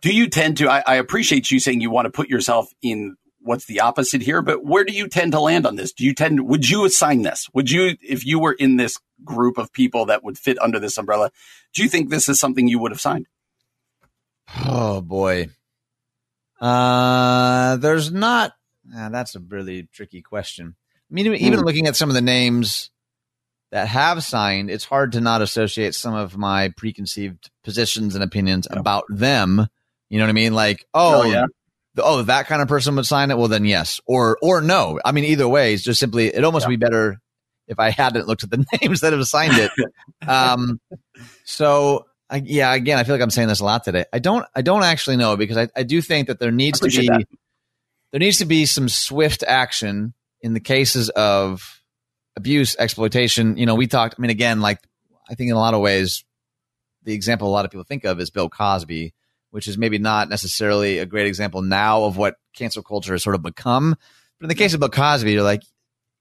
[0.00, 0.68] do you tend to?
[0.68, 4.42] I, I, appreciate you saying you want to put yourself in what's the opposite here,
[4.42, 5.92] but where do you tend to land on this?
[5.92, 6.46] Do you tend?
[6.48, 7.48] Would you assign this?
[7.54, 10.98] Would you, if you were in this group of people that would fit under this
[10.98, 11.30] umbrella,
[11.74, 13.26] do you think this is something you would have signed?
[14.66, 15.48] Oh boy,
[16.60, 18.52] uh, there's not.
[18.94, 20.74] Uh, that's a really tricky question.
[21.10, 21.64] I mean, even mm.
[21.64, 22.90] looking at some of the names
[23.70, 28.66] that have signed, it's hard to not associate some of my preconceived positions and opinions
[28.70, 28.78] yeah.
[28.78, 29.66] about them.
[30.08, 30.54] You know what I mean?
[30.54, 31.44] Like, oh, oh yeah.
[32.02, 33.38] Oh, that kind of person would sign it.
[33.38, 35.00] Well, then yes, or or no.
[35.04, 36.70] I mean, either way, it's just simply it almost yeah.
[36.70, 37.20] be better
[37.68, 39.70] if I hadn't looked at the names that have signed it.
[40.28, 40.80] um,
[41.44, 44.04] so I, yeah, again, I feel like I'm saying this a lot today.
[44.12, 46.88] I don't, I don't actually know because I, I do think that there needs to
[46.88, 47.24] be, that.
[48.12, 51.82] there needs to be some swift action in the cases of
[52.36, 53.56] abuse, exploitation.
[53.56, 54.78] You know, we talked, I mean, again, like
[55.28, 56.24] I think in a lot of ways,
[57.04, 59.14] the example a lot of people think of is Bill Cosby,
[59.50, 63.34] which is maybe not necessarily a great example now of what cancel culture has sort
[63.34, 63.96] of become.
[64.38, 65.62] But in the case of Bill Cosby, you're like,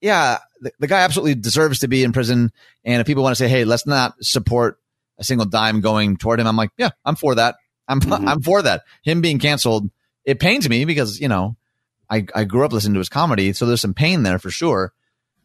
[0.02, 2.52] yeah, the, the guy absolutely deserves to be in prison.
[2.84, 4.80] And if people want to say, hey, let's not support
[5.18, 7.56] a single dime going toward him, I'm like, yeah, I'm for that.
[7.88, 8.28] I'm mm-hmm.
[8.28, 8.84] I'm for that.
[9.04, 9.90] Him being canceled,
[10.26, 11.56] it pains me because you know
[12.10, 14.94] I I grew up listening to his comedy, so there's some pain there for sure.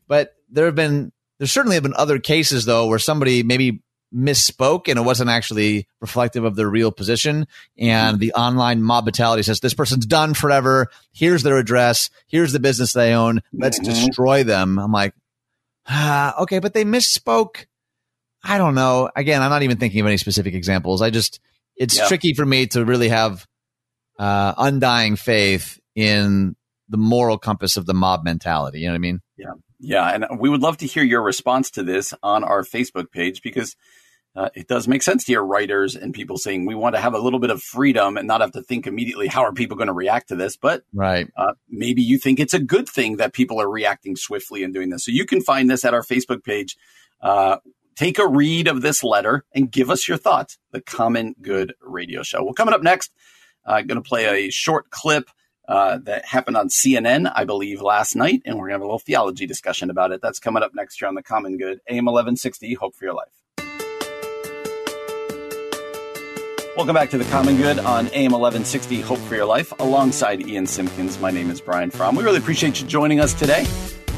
[0.09, 3.83] But there have been there certainly have been other cases though where somebody maybe
[4.15, 7.47] misspoke and it wasn't actually reflective of their real position.
[7.79, 10.89] And the online mob mentality says this person's done forever.
[11.13, 12.11] Here's their address.
[12.27, 13.43] Here's the business they own.
[13.53, 14.07] Let's mm-hmm.
[14.07, 14.79] destroy them.
[14.79, 15.15] I'm like,
[15.87, 17.67] ah, okay, but they misspoke.
[18.45, 19.11] I don't know.
[19.15, 21.01] Again, I'm not even thinking of any specific examples.
[21.01, 21.41] I just
[21.77, 22.09] it's yeah.
[22.09, 23.47] tricky for me to really have
[24.19, 26.57] uh, undying faith in
[26.89, 28.81] the moral compass of the mob mentality.
[28.81, 29.21] You know what I mean?
[29.37, 29.53] Yeah.
[29.85, 33.43] Yeah, and we would love to hear your response to this on our Facebook page
[33.43, 33.75] because
[34.35, 37.13] uh, it does make sense to hear writers and people saying we want to have
[37.15, 39.89] a little bit of freedom and not have to think immediately how are people going
[39.89, 40.57] to react to this.
[40.57, 44.63] But right, uh, maybe you think it's a good thing that people are reacting swiftly
[44.63, 45.05] and doing this.
[45.05, 46.77] So you can find this at our Facebook page.
[47.21, 47.59] Uh,
[47.95, 50.59] take a read of this letter and give us your thoughts.
[50.71, 52.43] The Common Good Radio Show.
[52.43, 53.13] Well, coming up next,
[53.67, 55.29] I'm uh, going to play a short clip
[55.69, 58.87] uh, that happened on CNN, I believe, last night, and we're going to have a
[58.87, 60.21] little theology discussion about it.
[60.21, 62.75] That's coming up next year on the Common Good, AM 1160.
[62.75, 63.42] Hope for your life.
[66.75, 70.67] Welcome back to the Common Good on AM 1160 Hope for Your Life alongside Ian
[70.67, 71.21] Simpkins.
[71.21, 72.17] My name is Brian Fromm.
[72.17, 73.67] We really appreciate you joining us today.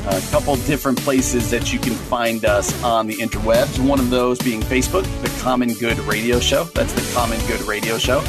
[0.07, 3.85] A couple different places that you can find us on the interwebs.
[3.85, 6.63] One of those being Facebook, the Common Good Radio Show.
[6.77, 8.23] That's the Common Good Radio Show.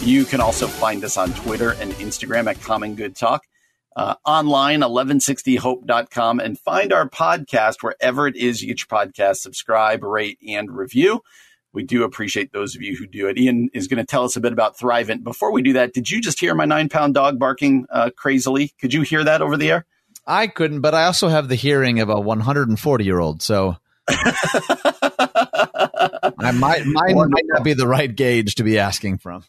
[0.00, 3.44] You can also find us on Twitter and Instagram at Common Good Talk.
[3.94, 9.36] Uh, online, 1160hope.com, and find our podcast wherever it is you get your podcast.
[9.36, 11.22] Subscribe, rate, and review.
[11.72, 13.38] We do appreciate those of you who do it.
[13.38, 15.24] Ian is going to tell us a bit about Thrivent.
[15.24, 18.74] Before we do that, did you just hear my nine pound dog barking uh, crazily?
[18.80, 19.86] Could you hear that over the air?
[20.26, 23.42] I couldn't, but I also have the hearing of a 140 year old.
[23.42, 23.76] So
[24.08, 24.12] I
[26.54, 29.44] might, mine might not be the right gauge to be asking from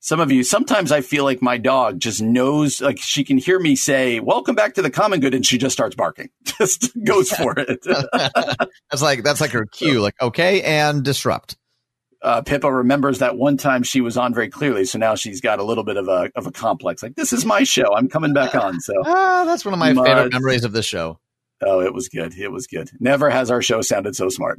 [0.00, 3.58] some of you, sometimes I feel like my dog just knows, like she can hear
[3.58, 5.34] me say, welcome back to the common good.
[5.34, 7.80] And she just starts barking, just goes for it.
[8.90, 10.62] that's like, that's like her cue, like, okay.
[10.62, 11.56] And disrupt.
[12.22, 14.84] Uh, Pippa remembers that one time she was on very clearly.
[14.86, 17.02] So now she's got a little bit of a, of a complex.
[17.02, 17.94] Like, this is my show.
[17.94, 18.80] I'm coming back on.
[18.80, 21.18] So ah, that's one of my favorite memories of the show.
[21.62, 22.34] Oh, it was good.
[22.38, 22.90] It was good.
[23.00, 24.58] Never has our show sounded so smart.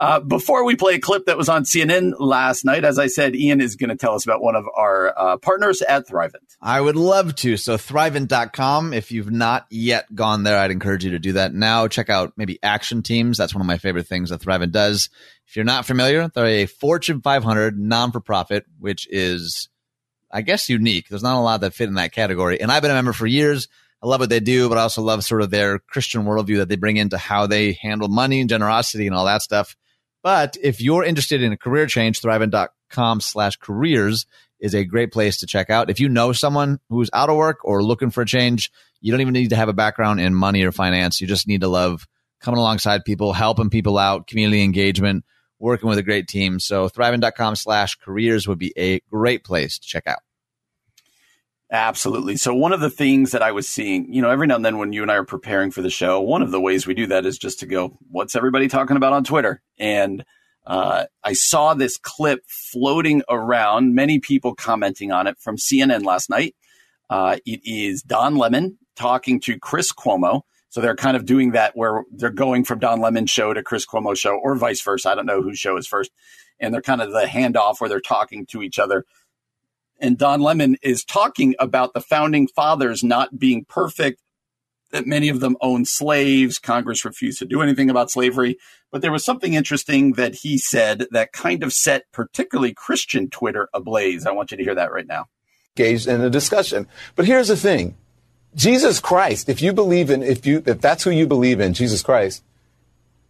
[0.00, 3.36] Uh, before we play a clip that was on CNN last night, as I said,
[3.36, 6.56] Ian is going to tell us about one of our uh, partners at Thrivent.
[6.62, 7.58] I would love to.
[7.58, 8.94] So thrivent.com.
[8.94, 11.86] If you've not yet gone there, I'd encourage you to do that now.
[11.86, 13.36] Check out maybe action teams.
[13.36, 15.10] That's one of my favorite things that Thrivent does.
[15.46, 19.68] If you're not familiar, they're a Fortune 500 non for profit, which is,
[20.32, 21.08] I guess, unique.
[21.10, 22.58] There's not a lot that fit in that category.
[22.58, 23.68] And I've been a member for years.
[24.02, 26.70] I love what they do, but I also love sort of their Christian worldview that
[26.70, 29.76] they bring into how they handle money and generosity and all that stuff.
[30.22, 34.26] But if you're interested in a career change, thrivent.com slash careers
[34.60, 35.90] is a great place to check out.
[35.90, 39.22] If you know someone who's out of work or looking for a change, you don't
[39.22, 41.20] even need to have a background in money or finance.
[41.20, 42.06] You just need to love
[42.40, 45.24] coming alongside people, helping people out, community engagement,
[45.58, 46.60] working with a great team.
[46.60, 50.20] So thrivent.com slash careers would be a great place to check out.
[51.72, 52.36] Absolutely.
[52.36, 54.78] So one of the things that I was seeing, you know, every now and then
[54.78, 57.06] when you and I are preparing for the show, one of the ways we do
[57.08, 59.62] that is just to go, what's everybody talking about on Twitter?
[59.78, 60.24] And
[60.66, 66.28] uh, I saw this clip floating around, many people commenting on it from CNN last
[66.28, 66.56] night.
[67.08, 70.42] Uh, it is Don Lemon talking to Chris Cuomo.
[70.70, 73.86] So they're kind of doing that where they're going from Don Lemon's show to Chris
[73.86, 75.10] Cuomo's show or vice versa.
[75.10, 76.10] I don't know whose show is first.
[76.60, 79.04] And they're kind of the handoff where they're talking to each other
[80.00, 84.20] and Don Lemon is talking about the founding fathers not being perfect,
[84.90, 86.58] that many of them owned slaves.
[86.58, 88.56] Congress refused to do anything about slavery.
[88.90, 93.68] But there was something interesting that he said that kind of set particularly Christian Twitter
[93.72, 94.26] ablaze.
[94.26, 95.26] I want you to hear that right now.
[95.76, 96.88] Engaged in a discussion.
[97.14, 97.96] But here's the thing.
[98.56, 102.02] Jesus Christ, if you believe in, if you, if that's who you believe in, Jesus
[102.02, 102.42] Christ,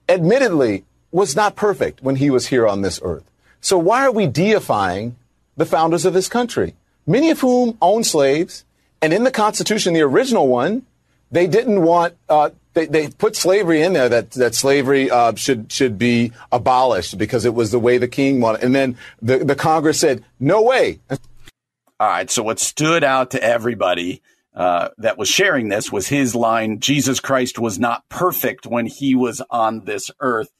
[0.08, 3.30] admittedly was not perfect when he was here on this earth.
[3.60, 5.16] So why are we deifying
[5.60, 6.74] the founders of this country,
[7.06, 8.64] many of whom owned slaves.
[9.02, 10.86] And in the Constitution, the original one,
[11.30, 15.70] they didn't want, uh, they, they put slavery in there that, that slavery uh, should,
[15.70, 18.64] should be abolished because it was the way the king wanted.
[18.64, 21.00] And then the, the Congress said, no way.
[21.10, 22.30] All right.
[22.30, 24.22] So what stood out to everybody
[24.54, 29.14] uh, that was sharing this was his line Jesus Christ was not perfect when he
[29.14, 30.50] was on this earth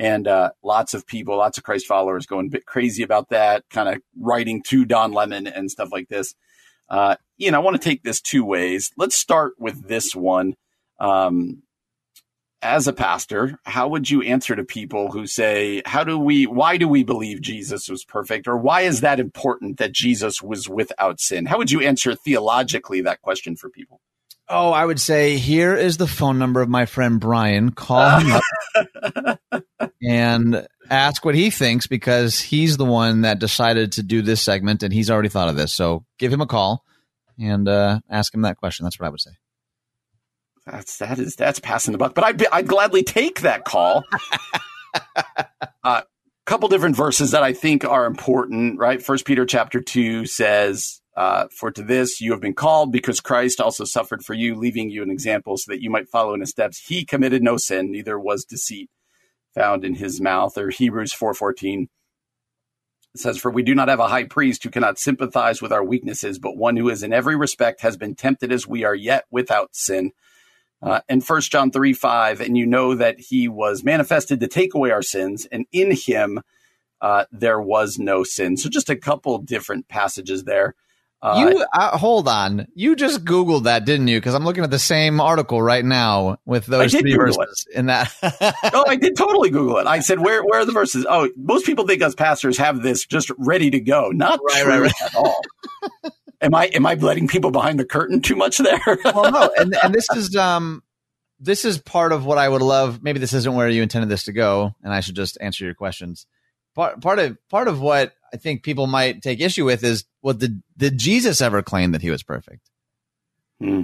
[0.00, 3.64] and uh, lots of people, lots of Christ followers going a bit crazy about that,
[3.68, 6.34] kind of writing to Don Lemon and stuff like this.
[6.88, 8.90] Uh, you know, I want to take this two ways.
[8.96, 10.54] Let's start with this one.
[10.98, 11.64] Um,
[12.62, 16.78] as a pastor, how would you answer to people who say, how do we, why
[16.78, 18.48] do we believe Jesus was perfect?
[18.48, 21.44] Or why is that important that Jesus was without sin?
[21.44, 24.00] How would you answer theologically that question for people?
[24.52, 27.70] Oh, I would say here is the phone number of my friend Brian.
[27.70, 29.40] Call him up
[30.02, 34.82] and ask what he thinks because he's the one that decided to do this segment
[34.82, 35.72] and he's already thought of this.
[35.72, 36.84] So give him a call
[37.38, 38.82] and uh, ask him that question.
[38.82, 39.30] That's what I would say.
[40.66, 44.04] That's that is that's passing the buck, but I'd, I'd gladly take that call.
[44.94, 45.46] A
[45.84, 46.02] uh,
[46.44, 49.00] couple different verses that I think are important, right?
[49.00, 53.60] First Peter chapter two says, uh, for to this you have been called because Christ
[53.60, 56.48] also suffered for you, leaving you an example so that you might follow in his
[56.48, 56.86] steps.
[56.86, 58.88] He committed no sin, neither was deceit
[59.54, 60.56] found in his mouth.
[60.56, 61.88] Or Hebrews 4.14
[63.14, 66.38] says, For we do not have a high priest who cannot sympathize with our weaknesses,
[66.38, 69.76] but one who is in every respect has been tempted as we are, yet without
[69.76, 70.12] sin.
[70.80, 74.72] Uh, and First John 3 5, and you know that he was manifested to take
[74.72, 76.40] away our sins, and in him
[77.02, 78.56] uh, there was no sin.
[78.56, 80.74] So just a couple different passages there.
[81.22, 82.66] Uh, you uh, hold on.
[82.74, 84.18] You just Googled that, didn't you?
[84.18, 87.78] Because I'm looking at the same article right now with those three Google verses it.
[87.78, 88.10] in that.
[88.72, 89.86] oh, I did totally Google it.
[89.86, 93.04] I said, "Where, where are the verses?" Oh, most people think us pastors have this
[93.04, 94.10] just ready to go.
[94.10, 94.92] Not right, true right, right.
[95.04, 95.36] at all.
[96.40, 98.80] am I am I letting people behind the curtain too much there?
[99.04, 100.82] well, no, and and this is um
[101.38, 103.02] this is part of what I would love.
[103.02, 105.74] Maybe this isn't where you intended this to go, and I should just answer your
[105.74, 106.26] questions.
[106.74, 110.34] Part part of part of what I think people might take issue with is well,
[110.34, 112.70] did did Jesus ever claim that he was perfect?
[113.60, 113.82] Hmm.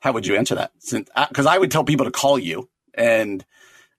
[0.00, 0.72] How would you answer that?
[0.90, 3.44] Because uh, I would tell people to call you, and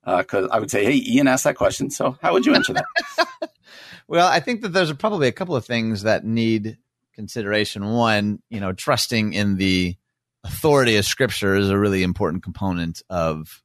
[0.05, 2.73] because uh, I would say, "Hey, Ian asked that question." So, how would you answer
[2.73, 3.49] that?
[4.07, 6.77] well, I think that there's a, probably a couple of things that need
[7.15, 7.91] consideration.
[7.91, 9.95] One, you know, trusting in the
[10.43, 13.63] authority of Scripture is a really important component of,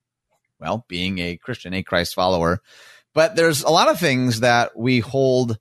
[0.60, 2.60] well, being a Christian, a Christ follower.
[3.14, 5.58] But there's a lot of things that we hold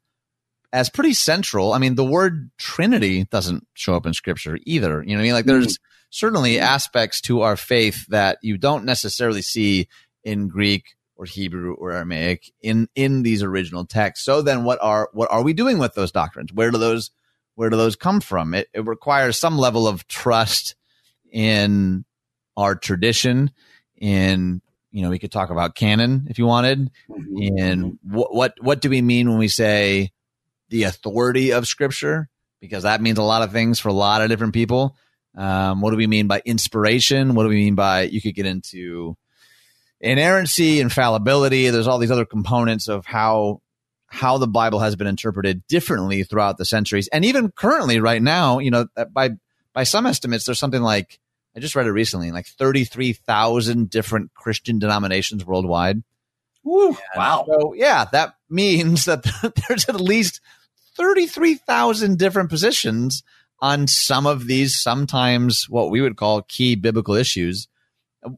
[0.78, 1.74] as pretty central.
[1.74, 5.02] I mean, the word Trinity doesn't show up in scripture either.
[5.02, 5.34] You know what I mean?
[5.34, 5.82] Like there's mm.
[6.12, 9.88] certainly aspects to our faith that you don't necessarily see
[10.24, 14.24] in Greek or Hebrew or Aramaic in in these original texts.
[14.24, 16.54] So then what are what are we doing with those doctrines?
[16.54, 17.10] Where do those
[17.56, 18.54] where do those come from?
[18.54, 20.76] It, it requires some level of trust
[21.32, 22.06] in
[22.56, 23.50] our tradition,
[23.96, 24.62] in
[24.92, 26.92] you know, we could talk about canon if you wanted.
[27.10, 27.60] Mhm.
[27.60, 30.12] And what what what do we mean when we say
[30.70, 32.30] the authority of Scripture?
[32.60, 34.96] Because that means a lot of things for a lot of different people.
[35.36, 37.36] Um, what do we mean by inspiration?
[37.36, 39.16] What do we mean by you could get into
[40.02, 41.70] inerrancy, infallibility?
[41.70, 43.62] There's all these other components of how
[44.10, 48.60] how the Bible has been interpreted differently throughout the centuries, and even currently, right now,
[48.60, 49.32] you know, by
[49.74, 51.20] by some estimates, there's something like
[51.56, 56.04] I just read it recently, like 33,000 different Christian denominations worldwide.
[56.64, 57.46] Woo, wow.
[57.48, 59.24] So yeah, that means that
[59.68, 60.42] there's at least
[60.98, 63.24] 33,000 different positions
[63.60, 67.68] on some of these sometimes what we would call key biblical issues.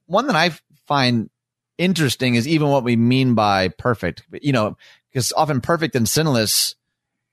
[0.06, 0.52] One that I
[0.88, 1.30] find
[1.78, 4.24] interesting is even what we mean by perfect.
[4.42, 4.78] You know,
[5.12, 6.76] because often perfect and sinless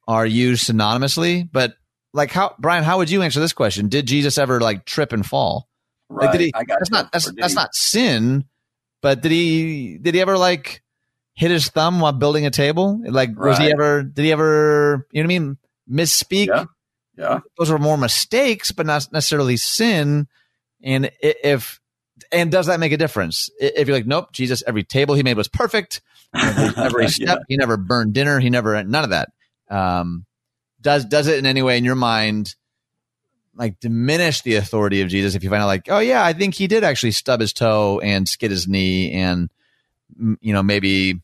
[0.08, 1.74] are used synonymously, but
[2.12, 3.88] like how Brian, how would you answer this question?
[3.88, 5.68] Did Jesus ever like trip and fall?
[6.08, 6.26] Right.
[6.26, 6.96] Like, did he, I got that's you.
[6.96, 8.44] not that's, that's not sin,
[9.02, 10.82] but did he did he ever like
[11.36, 13.00] hit his thumb while building a table?
[13.06, 15.58] Like was he ever did he ever you know what I mean
[15.88, 16.48] misspeak?
[16.48, 16.64] Yeah.
[17.16, 17.40] Yeah.
[17.56, 20.26] Those were more mistakes, but not necessarily sin.
[20.82, 21.80] And if
[22.32, 23.50] and does that make a difference?
[23.60, 26.00] If you're like, nope, Jesus, every table he made was perfect.
[26.34, 27.44] Every, step, Yeah.
[27.48, 28.40] he never burned dinner.
[28.40, 29.30] He never none of that.
[29.70, 30.26] Um,
[30.80, 32.54] does does it in any way in your mind
[33.54, 36.54] like diminish the authority of Jesus if you find out like, oh yeah, I think
[36.54, 39.48] he did actually stub his toe and skid his knee and
[40.40, 41.20] you know maybe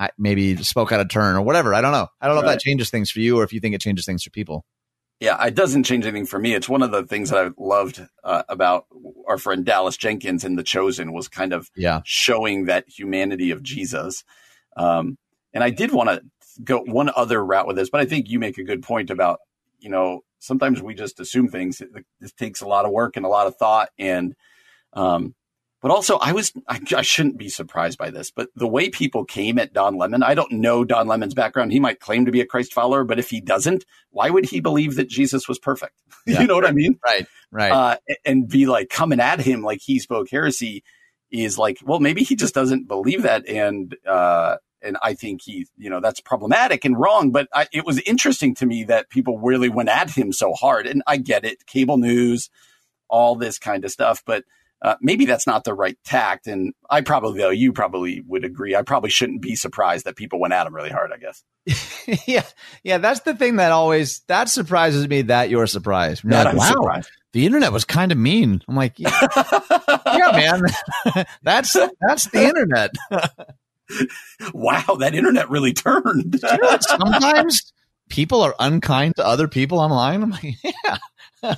[0.00, 1.74] I, maybe spoke out of turn or whatever.
[1.74, 2.08] I don't know.
[2.20, 4.06] I don't know if that changes things for you or if you think it changes
[4.06, 4.64] things for people.
[5.20, 6.54] Yeah, it doesn't change anything for me.
[6.54, 8.86] It's one of the things that I loved uh, about
[9.28, 12.00] our friend Dallas Jenkins in The Chosen was kind of Yeah.
[12.06, 14.24] showing that humanity of Jesus.
[14.78, 15.18] Um,
[15.52, 16.22] and I did want to
[16.64, 19.40] go one other route with this, but I think you make a good point about,
[19.78, 21.82] you know, sometimes we just assume things.
[21.82, 21.90] It,
[22.22, 23.90] it takes a lot of work and a lot of thought.
[23.98, 24.34] And,
[24.94, 25.34] um,
[25.80, 29.24] but also I was, I, I shouldn't be surprised by this, but the way people
[29.24, 31.72] came at Don Lemon, I don't know Don Lemon's background.
[31.72, 34.60] He might claim to be a Christ follower, but if he doesn't, why would he
[34.60, 35.94] believe that Jesus was perfect?
[36.26, 36.42] Yeah.
[36.42, 36.98] you know what I mean?
[37.02, 37.26] Right.
[37.50, 37.72] Right.
[37.72, 40.84] uh, and be like coming at him like he spoke heresy
[41.30, 43.48] is like, well, maybe he just doesn't believe that.
[43.48, 47.30] And, uh, and I think he, you know, that's problematic and wrong.
[47.30, 50.86] But I, it was interesting to me that people really went at him so hard.
[50.86, 52.50] And I get it, cable news,
[53.08, 54.22] all this kind of stuff.
[54.24, 54.44] But
[54.82, 56.46] uh, maybe that's not the right tact.
[56.46, 58.74] And I probably, though, you probably would agree.
[58.74, 61.10] I probably shouldn't be surprised that people went at him really hard.
[61.12, 61.42] I guess.
[62.26, 62.44] yeah.
[62.82, 62.98] Yeah.
[62.98, 66.24] That's the thing that always that surprises me that you're surprised.
[66.24, 67.10] You're That like, I'm wow, surprised.
[67.32, 68.62] the internet was kind of mean.
[68.68, 69.10] I'm like, yeah,
[70.06, 70.30] yeah,
[71.12, 71.26] man.
[71.42, 72.90] that's that's the internet.
[74.54, 76.40] wow, that internet really turned.
[76.80, 77.72] Sometimes
[78.08, 80.22] people are unkind to other people online.
[80.22, 80.96] I'm like, yeah.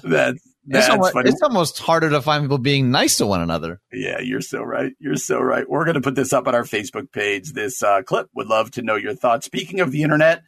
[0.03, 1.29] that's It's almost, funny.
[1.29, 3.81] it's almost harder to find people being nice to one another.
[3.93, 4.93] Yeah, you're so right.
[5.01, 5.69] You're so right.
[5.69, 7.53] We're going to put this up on our Facebook page.
[7.53, 9.47] This uh, clip would love to know your thoughts.
[9.47, 10.43] Speaking of the internet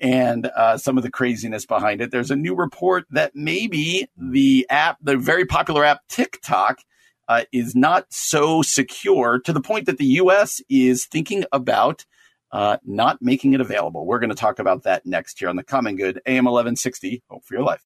[0.00, 4.64] and uh, some of the craziness behind it, there's a new report that maybe the
[4.70, 6.78] app, the very popular app TikTok,
[7.26, 10.62] uh, is not so secure to the point that the U.S.
[10.70, 12.06] is thinking about
[12.52, 14.06] uh, not making it available.
[14.06, 17.22] We're going to talk about that next here on the Common Good AM 1160.
[17.28, 17.84] Hope for your life.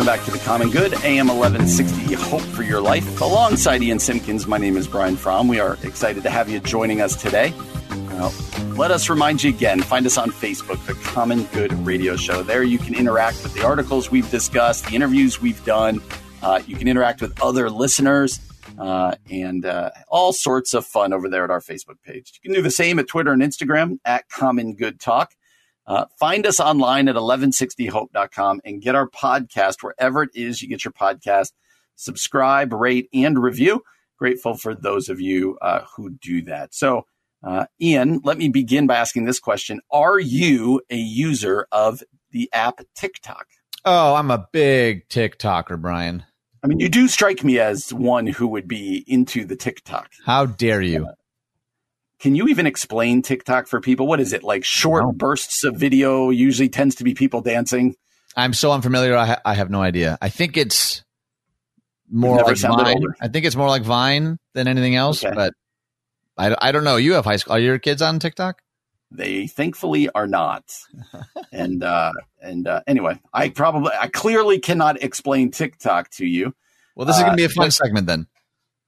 [0.00, 3.20] Welcome back to the Common Good, AM 1160, Hope for Your Life.
[3.20, 5.46] Alongside Ian Simpkins, my name is Brian Fromm.
[5.46, 7.52] We are excited to have you joining us today.
[7.90, 8.32] Now,
[8.76, 12.42] let us remind you again find us on Facebook, the Common Good Radio Show.
[12.42, 16.00] There you can interact with the articles we've discussed, the interviews we've done.
[16.42, 18.40] Uh, you can interact with other listeners
[18.78, 22.40] uh, and uh, all sorts of fun over there at our Facebook page.
[22.42, 25.34] You can do the same at Twitter and Instagram at Common Good Talk.
[25.90, 30.84] Uh, find us online at 1160hope.com and get our podcast wherever it is you get
[30.84, 31.50] your podcast.
[31.96, 33.82] Subscribe, rate, and review.
[34.16, 36.72] Grateful for those of you uh, who do that.
[36.76, 37.06] So,
[37.42, 42.48] uh, Ian, let me begin by asking this question Are you a user of the
[42.52, 43.48] app TikTok?
[43.84, 46.22] Oh, I'm a big TikToker, Brian.
[46.62, 50.12] I mean, you do strike me as one who would be into the TikTok.
[50.24, 51.08] How dare you?
[52.20, 54.06] Can you even explain TikTok for people?
[54.06, 54.64] What is it like?
[54.64, 55.12] Short No.
[55.12, 57.94] bursts of video usually tends to be people dancing.
[58.36, 59.16] I'm so unfamiliar.
[59.16, 60.18] I, ha- I have no idea.
[60.20, 61.02] I think it's
[62.10, 62.94] more like Vine.
[62.96, 63.16] older.
[63.20, 65.24] I think it's more like Vine than anything else.
[65.24, 65.34] Okay.
[65.34, 65.54] But
[66.36, 66.96] I, I don't know.
[66.96, 67.54] You have high school.
[67.54, 68.60] Are your kids on TikTok?
[69.10, 70.64] They thankfully are not.
[71.52, 76.54] and uh, and uh, anyway, I probably I clearly cannot explain TikTok to you.
[76.94, 78.26] Well, this is going Uh, to be a fun but- segment then.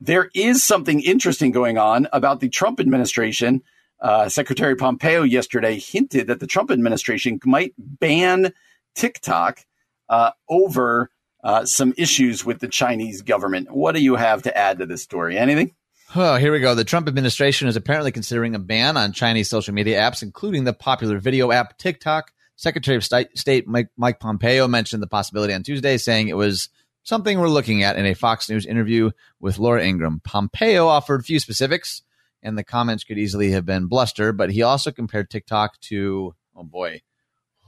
[0.04, 3.62] There is something interesting going on about the Trump administration.
[4.00, 8.52] Uh, Secretary Pompeo yesterday hinted that the Trump administration might ban
[8.96, 9.64] TikTok
[10.08, 11.08] uh, over
[11.44, 13.70] uh, some issues with the Chinese government.
[13.70, 15.38] What do you have to add to this story?
[15.38, 15.72] Anything?
[16.16, 16.74] Oh, here we go.
[16.74, 20.72] The Trump administration is apparently considering a ban on Chinese social media apps, including the
[20.72, 22.32] popular video app TikTok.
[22.56, 26.70] Secretary of State Mike, Mike Pompeo mentioned the possibility on Tuesday, saying it was
[27.02, 30.20] something we're looking at in a Fox News interview with Laura Ingraham.
[30.20, 32.02] Pompeo offered few specifics,
[32.42, 36.64] and the comments could easily have been bluster, but he also compared TikTok to, oh
[36.64, 37.02] boy,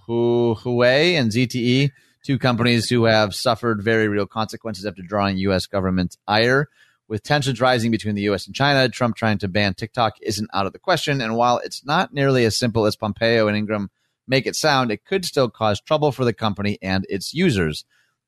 [0.09, 1.91] Huawei and ZTE,
[2.25, 5.67] two companies who have suffered very real consequences after drawing U.S.
[5.67, 6.69] government's ire.
[7.07, 8.47] With tensions rising between the U.S.
[8.47, 11.21] and China, Trump trying to ban TikTok isn't out of the question.
[11.21, 13.91] And while it's not nearly as simple as Pompeo and Ingraham
[14.27, 17.85] make it sound, it could still cause trouble for the company and its users.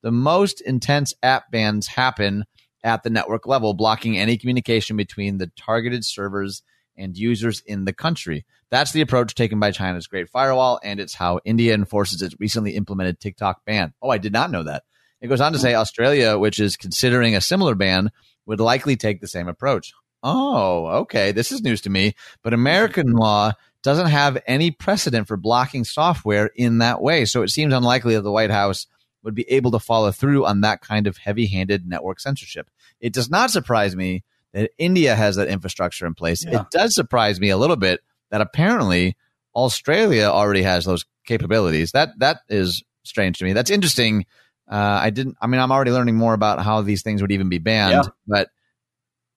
[0.07, 2.45] The most intense app bans happen
[2.81, 6.63] at the network level, blocking any communication between the targeted servers
[6.95, 8.45] and users in the country.
[8.71, 12.77] That's the approach taken by China's Great Firewall, and it's how India enforces its recently
[12.77, 13.93] implemented TikTok ban.
[14.01, 14.83] Oh, I did not know that.
[15.19, 18.09] It goes on to say Australia, which is considering a similar ban,
[18.45, 19.91] would likely take the same approach.
[20.23, 21.33] Oh, okay.
[21.33, 22.15] This is news to me.
[22.43, 23.51] But American law
[23.83, 27.25] doesn't have any precedent for blocking software in that way.
[27.25, 28.87] So it seems unlikely that the White House
[29.23, 32.69] would be able to follow through on that kind of heavy handed network censorship.
[32.99, 36.45] It does not surprise me that India has that infrastructure in place.
[36.45, 36.61] Yeah.
[36.61, 38.01] It does surprise me a little bit
[38.31, 39.15] that apparently
[39.55, 41.91] Australia already has those capabilities.
[41.91, 43.53] That that is strange to me.
[43.53, 44.25] That's interesting
[44.69, 45.37] uh, I didn't.
[45.41, 48.09] I mean, I'm already learning more about how these things would even be banned, yeah.
[48.27, 48.49] but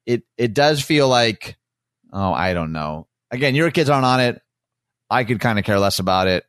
[0.05, 1.57] it it does feel like,
[2.13, 3.07] oh, I don't know.
[3.31, 4.43] Again, your kids aren't on it.
[5.09, 6.45] I could kind of care less about it.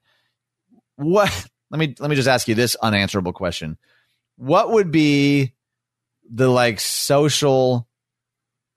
[0.96, 1.48] What?
[1.72, 3.78] Let me let me just ask you this unanswerable question.
[4.38, 5.54] What would be
[6.30, 7.88] the like social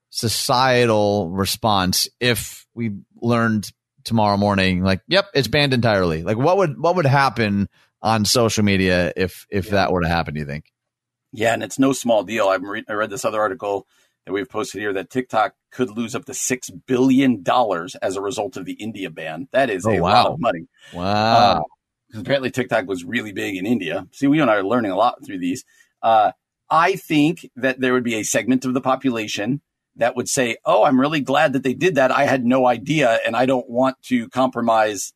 [0.09, 2.91] societal response if we
[3.21, 3.69] learned
[4.05, 7.67] tomorrow morning like yep it's banned entirely like what would what would happen
[8.05, 9.71] on social media if if yeah.
[9.71, 10.35] that were to happen?
[10.35, 10.71] Do you think?
[11.33, 12.47] Yeah, and it's no small deal.
[12.47, 13.87] I've re- I read this other article
[14.25, 18.21] that we've posted here that TikTok could lose up to six billion dollars as a
[18.21, 19.47] result of the India ban.
[19.51, 20.09] That is oh, a wow.
[20.11, 20.67] lot of money.
[20.93, 21.03] Wow.
[21.03, 21.61] Uh,
[22.17, 24.07] apparently, TikTok was really big in India.
[24.11, 25.63] See, we and I are learning a lot through these.
[26.01, 26.31] Uh,
[26.69, 29.61] I think that there would be a segment of the population
[29.95, 32.11] that would say, "Oh, I'm really glad that they did that.
[32.11, 35.13] I had no idea, and I don't want to compromise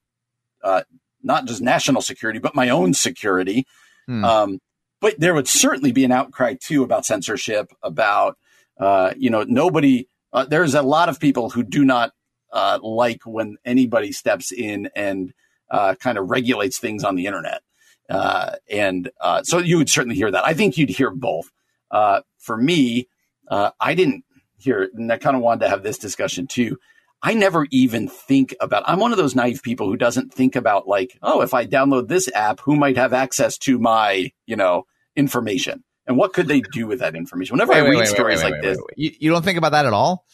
[0.63, 0.83] uh,
[1.23, 3.65] not just national security, but my own security.
[4.07, 4.25] Hmm.
[4.25, 4.59] Um,
[5.01, 8.37] but there would certainly be an outcry too about censorship, about,
[8.79, 12.11] uh, you know, nobody, uh, there's a lot of people who do not
[12.51, 15.33] uh, like when anybody steps in and
[15.71, 17.61] uh, kind of regulates things on the internet.
[18.09, 20.45] Uh, and uh, so you would certainly hear that.
[20.45, 21.51] I think you'd hear both.
[21.91, 23.07] for me,
[23.49, 24.23] I didn't
[24.57, 26.77] hear, it, and I kind of wanted to have this discussion too.
[27.21, 28.83] I never even think about.
[28.87, 32.07] I'm one of those naive people who doesn't think about like, oh, if I download
[32.07, 34.85] this app, who might have access to my, you know,
[35.17, 37.55] information, and what could they do with that information?
[37.55, 39.85] Whenever wait, I read wait, stories wait, like this, you, you don't think about that
[39.85, 40.25] at all.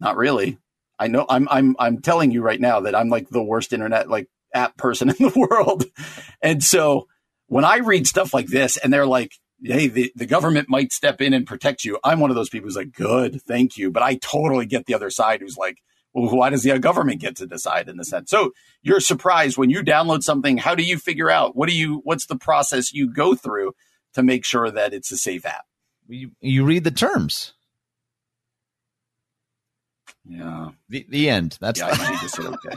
[0.00, 0.58] Not really.
[0.98, 1.26] I know.
[1.28, 4.76] I'm I'm I'm telling you right now that I'm like the worst internet like app
[4.76, 5.84] person in the world,
[6.42, 7.08] and so
[7.46, 9.32] when I read stuff like this, and they're like,
[9.62, 11.98] hey, the, the government might step in and protect you.
[12.04, 13.90] I'm one of those people who's like, good, thank you.
[13.90, 15.78] But I totally get the other side who's like,
[16.12, 18.30] well, why does the uh, government get to decide in the sense?
[18.30, 20.58] So you're surprised when you download something.
[20.58, 22.00] How do you figure out what do you?
[22.04, 23.72] What's the process you go through
[24.14, 25.64] to make sure that it's a safe app?
[26.06, 27.54] You, you read the terms.
[30.26, 30.70] Yeah.
[30.88, 31.58] The the end.
[31.60, 31.88] That's yeah.
[31.90, 32.76] I just said okay.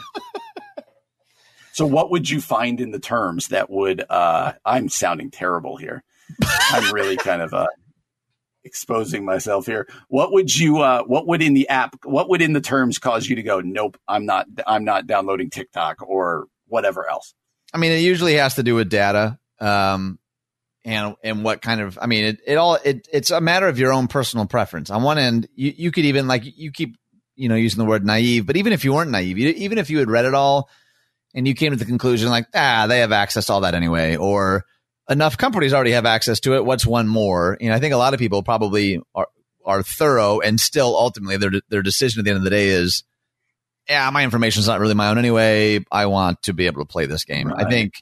[1.74, 4.04] so what would you find in the terms that would?
[4.10, 6.04] uh I'm sounding terrible here.
[6.72, 7.68] I'm really kind of uh,
[8.64, 9.88] exposing myself here.
[10.10, 10.80] What would you?
[10.80, 11.96] Uh, what would in the app?
[12.04, 13.62] What would in the terms cause you to go?
[13.62, 14.48] Nope, I'm not.
[14.68, 17.34] I'm not downloading TikTok or whatever else.
[17.74, 19.40] I mean, it usually has to do with data.
[19.60, 20.20] Um,
[20.86, 23.80] and and what kind of I mean it, it all it it's a matter of
[23.80, 24.90] your own personal preference.
[24.90, 26.98] On one end, you, you could even like you keep
[27.38, 29.90] you know using the word naive, but even if you weren't naive, you, even if
[29.90, 30.70] you had read it all
[31.34, 34.16] and you came to the conclusion like ah they have access to all that anyway,
[34.16, 34.66] or
[35.10, 36.66] enough companies already have access to it.
[36.66, 37.58] What's one more?
[37.62, 39.28] You know, I think a lot of people probably are
[39.66, 43.04] are thorough and still ultimately their their decision at the end of the day is,
[43.88, 45.84] yeah, my information is not really my own anyway.
[45.92, 47.50] I want to be able to play this game.
[47.50, 47.66] Right.
[47.66, 47.94] I think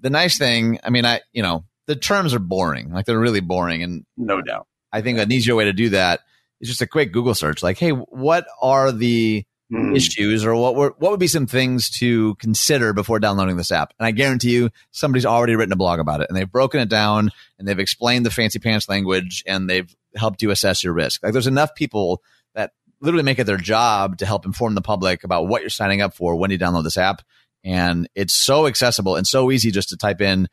[0.00, 3.40] the nice thing, I mean, I you know, the terms are boring, like they're really
[3.40, 4.66] boring, and no doubt.
[4.92, 6.20] I think an easier way to do that
[6.60, 9.96] is just a quick Google search, like, hey, what are the mm.
[9.96, 13.92] issues or what were, what would be some things to consider before downloading this app?
[13.98, 16.88] And I guarantee you somebody's already written a blog about it and they've broken it
[16.88, 21.22] down and they've explained the fancy pants language and they've helped you assess your risk.
[21.22, 22.22] Like there's enough people
[22.54, 26.00] that literally make it their job to help inform the public about what you're signing
[26.00, 27.22] up for when you download this app.
[27.62, 30.48] And it's so accessible and so easy just to type in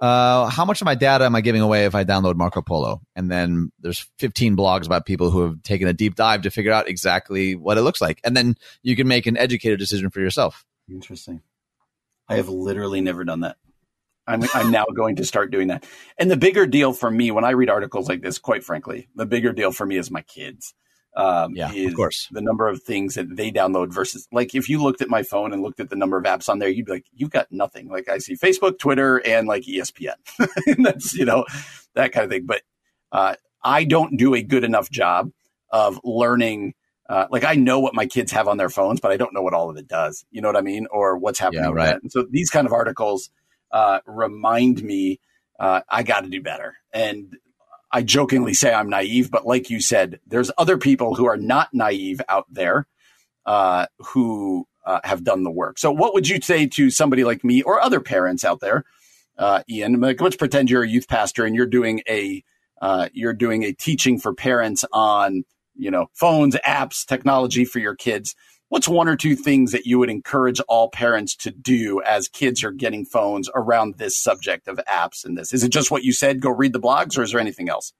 [0.00, 3.02] uh, how much of my data am I giving away if I download Marco Polo?
[3.14, 6.72] And then there's 15 blogs about people who have taken a deep dive to figure
[6.72, 8.20] out exactly what it looks like.
[8.24, 10.64] And then you can make an educated decision for yourself.
[10.90, 11.42] Interesting.
[12.28, 13.56] I have literally never done that.
[14.26, 15.84] I'm, I'm now going to start doing that.
[16.16, 19.26] And the bigger deal for me when I read articles like this, quite frankly, the
[19.26, 20.72] bigger deal for me is my kids.
[21.16, 22.28] Um, yeah, is of course.
[22.30, 25.52] The number of things that they download versus like if you looked at my phone
[25.52, 27.88] and looked at the number of apps on there, you'd be like, you've got nothing.
[27.88, 30.14] Like I see Facebook, Twitter, and like ESPN.
[30.66, 31.44] and that's you know
[31.94, 32.46] that kind of thing.
[32.46, 32.62] But
[33.10, 35.30] uh, I don't do a good enough job
[35.70, 36.74] of learning.
[37.08, 39.42] Uh, like I know what my kids have on their phones, but I don't know
[39.42, 40.24] what all of it does.
[40.30, 41.64] You know what I mean, or what's happening.
[41.64, 41.86] Yeah, with right.
[41.86, 42.02] that.
[42.02, 43.30] And so these kind of articles
[43.72, 45.20] uh, remind me
[45.58, 46.76] uh, I got to do better.
[46.92, 47.36] And
[47.92, 51.68] I jokingly say I'm naive, but like you said, there's other people who are not
[51.72, 52.86] naive out there
[53.46, 55.78] uh, who uh, have done the work.
[55.78, 58.84] So, what would you say to somebody like me or other parents out there,
[59.38, 60.00] uh, Ian?
[60.00, 62.44] Like, let's pretend you're a youth pastor and you're doing a
[62.80, 67.94] uh, you're doing a teaching for parents on you know phones, apps, technology for your
[67.94, 68.34] kids.
[68.70, 72.62] What's one or two things that you would encourage all parents to do as kids
[72.62, 75.52] are getting phones around this subject of apps and this?
[75.52, 77.92] Is it just what you said, go read the blogs, or is there anything else?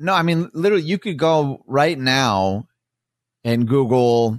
[0.00, 2.66] No, I mean, literally, you could go right now
[3.44, 4.36] and Google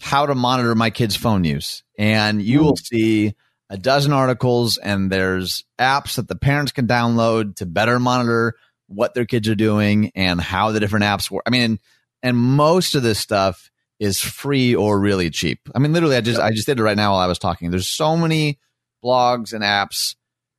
[0.00, 3.34] how to monitor my kid's phone use, and you will see
[3.70, 8.54] a dozen articles, and there's apps that the parents can download to better monitor
[8.88, 11.44] what their kids are doing and how the different apps work.
[11.46, 11.78] I mean,
[12.22, 15.60] and most of this stuff is free or really cheap.
[15.74, 17.70] I mean, literally, I just I just did it right now while I was talking.
[17.70, 18.58] There's so many
[19.04, 20.14] blogs and apps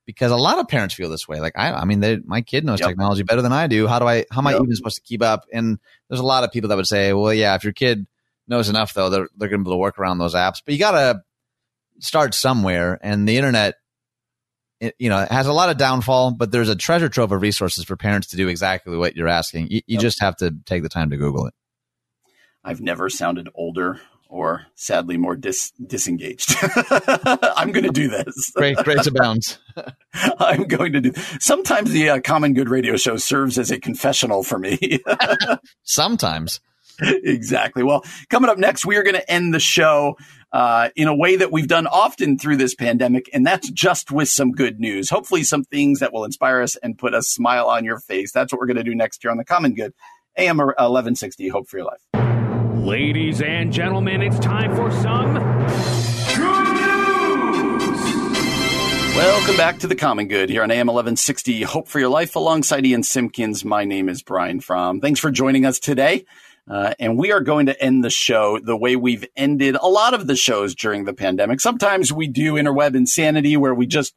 [0.06, 1.40] because a lot of parents feel this way.
[1.40, 2.88] Like I, I mean, they, my kid knows Yep.
[2.88, 3.86] technology better than I do.
[3.86, 4.26] How do I?
[4.30, 5.44] How am I even supposed to keep up?
[5.52, 5.78] And
[6.08, 8.06] there's a lot of people that would say, well, yeah, if your kid
[8.48, 10.62] knows enough, though, they're they're going to be able to work around those apps.
[10.64, 11.22] But you got to
[12.00, 13.76] start somewhere, and the internet.
[14.80, 17.42] It, you know, it has a lot of downfall, but there's a treasure trove of
[17.42, 19.68] resources for parents to do exactly what you're asking.
[19.70, 20.00] You, you Yep.
[20.00, 21.54] just have to take the time to Google it.
[22.64, 24.00] I've never sounded older
[24.30, 26.54] or sadly more dis- disengaged.
[26.62, 28.52] I'm going to do this.
[28.54, 29.58] Great, great abounds.
[30.14, 31.12] I'm going to do.
[31.40, 35.00] Sometimes the uh, Common Good radio show serves as a confessional for me.
[35.82, 36.60] Sometimes.
[37.00, 37.82] exactly.
[37.82, 40.16] Well, coming up next, we are going to end the show
[40.52, 44.28] uh, in a way that we've done often through this pandemic, and that's just with
[44.28, 45.10] some good news.
[45.10, 48.32] Hopefully, some things that will inspire us and put a smile on your face.
[48.32, 49.92] That's what we're going to do next year on the Common Good.
[50.36, 52.29] AM 1160, Hope for Your Life.
[52.90, 56.74] Ladies and gentlemen, it's time for some good
[57.78, 57.94] news.
[59.16, 62.84] Welcome back to the Common Good here on AM 1160 Hope for Your Life alongside
[62.84, 63.64] Ian Simpkins.
[63.64, 65.00] My name is Brian Fromm.
[65.00, 66.24] Thanks for joining us today.
[66.68, 70.12] Uh, and we are going to end the show the way we've ended a lot
[70.12, 71.60] of the shows during the pandemic.
[71.60, 74.16] Sometimes we do interweb insanity where we just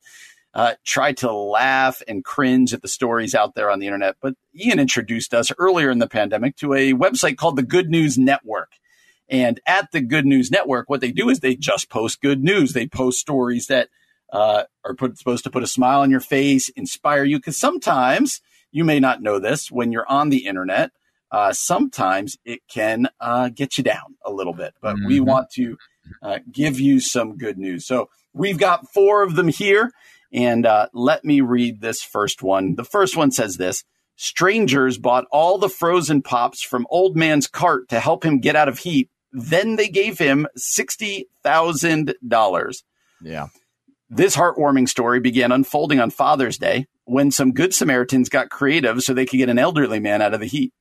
[0.54, 4.16] uh, try to laugh and cringe at the stories out there on the internet.
[4.22, 8.18] But Ian introduced us earlier in the pandemic to a website called the Good News
[8.18, 8.72] Network.
[9.30, 12.74] And at the Good News Network, what they do is they just post good news.
[12.74, 13.89] They post stories that
[14.32, 17.38] uh, are put, supposed to put a smile on your face, inspire you.
[17.38, 18.41] Because sometimes
[18.72, 20.91] you may not know this when you're on the internet.
[21.32, 25.26] Uh, sometimes it can uh, get you down a little bit, but we Mhm.
[25.26, 25.78] want to
[26.22, 27.88] uh, give you some good news.
[27.88, 29.91] So we've got four of them here,
[30.34, 32.74] and uh, let me read this first one.
[32.76, 33.84] The first one says this
[34.16, 38.70] Strangers bought all the frozen pops from Old Man's cart to help him get out
[38.70, 39.12] of heat.
[39.32, 42.84] Then they gave him $60,000.
[43.24, 43.48] Yeah.
[44.10, 49.14] This heartwarming story began unfolding on Father's Day when some good Samaritans got creative so
[49.14, 50.72] they could get an elderly man out of the heat.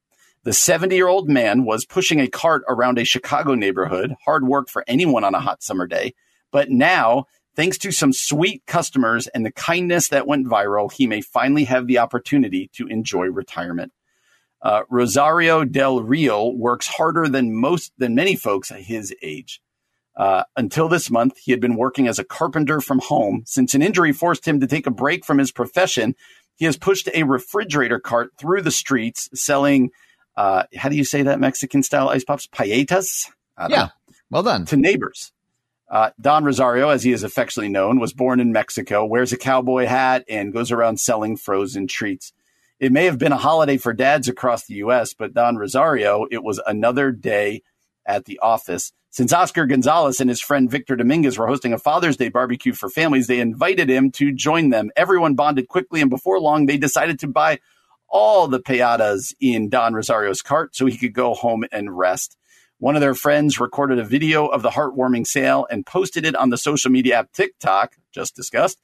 [0.44, 4.68] The 70 year old man was pushing a cart around a Chicago neighborhood, hard work
[4.68, 6.12] for anyone on a hot summer day.
[6.50, 7.24] But now,
[7.56, 11.86] thanks to some sweet customers and the kindness that went viral, he may finally have
[11.86, 13.92] the opportunity to enjoy retirement.
[14.60, 19.60] Uh, Rosario Del Rio works harder than most than many folks at his age.
[20.16, 23.42] Uh, until this month, he had been working as a carpenter from home.
[23.46, 26.14] Since an injury forced him to take a break from his profession,
[26.56, 29.90] he has pushed a refrigerator cart through the streets selling,
[30.36, 32.46] uh, how do you say that Mexican style ice pops?
[32.46, 33.28] Payetas?
[33.70, 33.84] Yeah.
[33.84, 33.88] know
[34.30, 34.66] Well done.
[34.66, 35.32] to neighbors.
[35.92, 39.84] Uh, Don Rosario, as he is affectionately known, was born in Mexico, wears a cowboy
[39.84, 42.32] hat, and goes around selling frozen treats.
[42.80, 46.42] It may have been a holiday for dads across the U.S., but Don Rosario, it
[46.42, 47.62] was another day
[48.06, 48.90] at the office.
[49.10, 52.88] Since Oscar Gonzalez and his friend Victor Dominguez were hosting a Father's Day barbecue for
[52.88, 54.90] families, they invited him to join them.
[54.96, 57.58] Everyone bonded quickly, and before long, they decided to buy
[58.08, 62.38] all the payadas in Don Rosario's cart so he could go home and rest.
[62.82, 66.50] One of their friends recorded a video of the heartwarming sale and posted it on
[66.50, 68.80] the social media app TikTok, just discussed.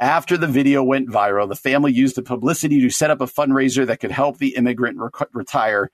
[0.00, 3.86] After the video went viral, the family used the publicity to set up a fundraiser
[3.86, 4.98] that could help the immigrant
[5.34, 5.90] retire.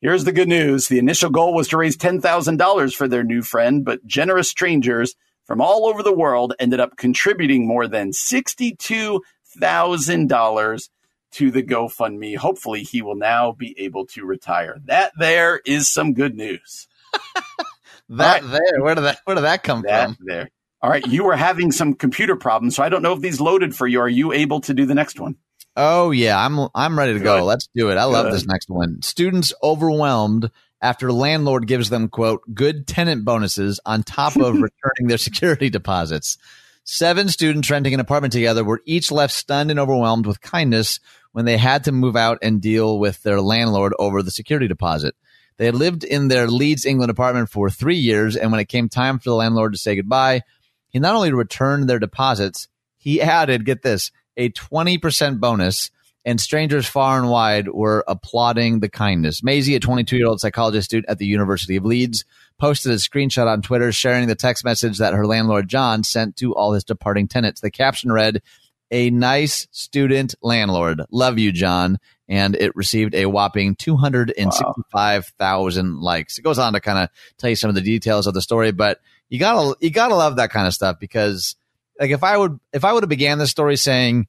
[0.00, 0.88] Here's the good news.
[0.88, 5.60] The initial goal was to raise $10,000 for their new friend, but generous strangers from
[5.60, 10.88] all over the world ended up contributing more than $62,000
[11.32, 12.36] to the GoFundMe.
[12.36, 14.78] Hopefully, he will now be able to retire.
[14.84, 16.88] That there is some good news.
[18.08, 18.50] that right.
[18.50, 20.16] there, where did that where did that come that from?
[20.20, 20.50] There.
[20.82, 23.74] All right, you were having some computer problems, so I don't know if these loaded
[23.74, 24.00] for you.
[24.00, 25.36] Are you able to do the next one?
[25.76, 27.24] Oh yeah, I'm I'm ready to Good.
[27.24, 27.44] go.
[27.44, 27.96] Let's do it.
[27.96, 29.02] I love this next one.
[29.02, 30.50] Students overwhelmed
[30.82, 36.38] after landlord gives them quote good tenant bonuses on top of returning their security deposits.
[36.84, 40.98] Seven students renting an apartment together were each left stunned and overwhelmed with kindness
[41.32, 45.14] when they had to move out and deal with their landlord over the security deposit.
[45.56, 48.88] They had lived in their Leeds, England apartment for three years, and when it came
[48.88, 50.42] time for the landlord to say goodbye,
[50.88, 55.90] he not only returned their deposits, he added, get this, a 20% bonus,
[56.24, 59.42] and strangers far and wide were applauding the kindness.
[59.42, 62.24] Maisie, a 22 year old psychologist student at the University of Leeds,
[62.58, 66.54] posted a screenshot on Twitter sharing the text message that her landlord, John, sent to
[66.54, 67.62] all his departing tenants.
[67.62, 68.42] The caption read,
[68.90, 71.02] A nice student landlord.
[71.10, 71.98] Love you, John.
[72.28, 76.00] And it received a whopping 265,000 wow.
[76.00, 76.38] likes.
[76.38, 77.08] It goes on to kind of
[77.38, 80.36] tell you some of the details of the story, but you gotta you gotta love
[80.36, 81.56] that kind of stuff because
[81.98, 84.26] like if I would if I would have began this story saying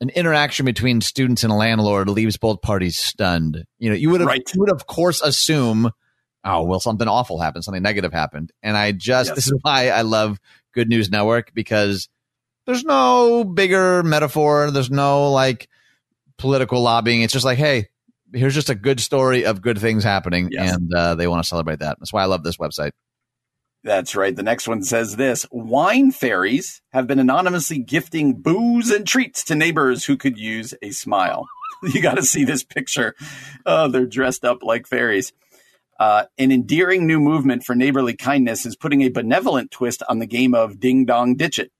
[0.00, 4.20] an interaction between students and a landlord leaves both parties stunned, you know, you would
[4.20, 4.48] have right.
[4.54, 5.90] you would of course assume,
[6.44, 9.34] oh well, something awful happened, something negative happened, and I just yes.
[9.34, 10.38] this is why I love
[10.72, 12.08] Good News Network because
[12.66, 15.68] there's no bigger metaphor, there's no like
[16.38, 17.22] political lobbying.
[17.22, 17.88] It's just like, hey,
[18.32, 20.74] here's just a good story of good things happening, yes.
[20.74, 21.98] and uh, they want to celebrate that.
[21.98, 22.92] That's why I love this website.
[23.82, 24.36] That's right.
[24.36, 29.54] The next one says this Wine fairies have been anonymously gifting booze and treats to
[29.54, 31.46] neighbors who could use a smile.
[31.82, 33.14] you got to see this picture.
[33.64, 35.32] Oh, they're dressed up like fairies.
[35.98, 40.26] Uh, an endearing new movement for neighborly kindness is putting a benevolent twist on the
[40.26, 41.72] game of ding dong ditch it.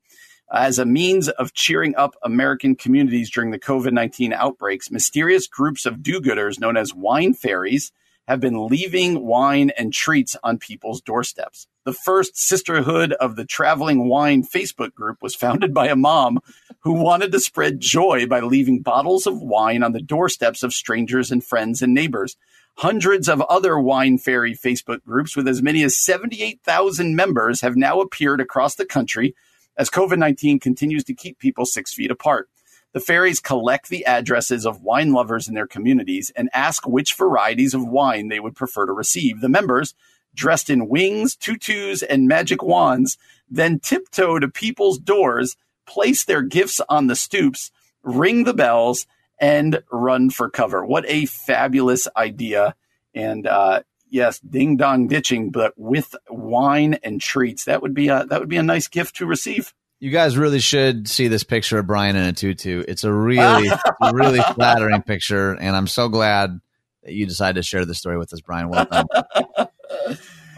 [0.53, 5.87] As a means of cheering up American communities during the COVID 19 outbreaks, mysterious groups
[5.87, 7.93] of do gooders known as wine fairies
[8.27, 11.69] have been leaving wine and treats on people's doorsteps.
[11.85, 16.41] The first Sisterhood of the Traveling Wine Facebook group was founded by a mom
[16.81, 21.31] who wanted to spread joy by leaving bottles of wine on the doorsteps of strangers
[21.31, 22.37] and friends and neighbors.
[22.79, 28.01] Hundreds of other wine fairy Facebook groups with as many as 78,000 members have now
[28.01, 29.35] appeared across the country
[29.81, 32.51] as COVID 19 continues to keep people six feet apart.
[32.93, 37.73] The fairies collect the addresses of wine lovers in their communities and ask which varieties
[37.73, 39.41] of wine they would prefer to receive.
[39.41, 39.95] The members,
[40.35, 43.17] dressed in wings, tutus, and magic wands,
[43.49, 47.71] then tiptoe to people's doors, place their gifts on the stoops,
[48.03, 49.07] ring the bells,
[49.41, 50.85] and run for cover.
[50.85, 52.75] What a fabulous idea.
[53.15, 53.81] And uh,
[54.11, 57.65] yes, ding dong ditching, but with wine and treats.
[57.65, 59.73] That would be a that would be a nice gift to receive.
[59.99, 62.83] You guys really should see this picture of Brian in a tutu.
[62.89, 63.69] It's a really,
[64.13, 66.59] really flattering picture, and I'm so glad
[67.03, 68.69] that you decided to share this story with us, Brian.
[68.71, 69.07] Welcome.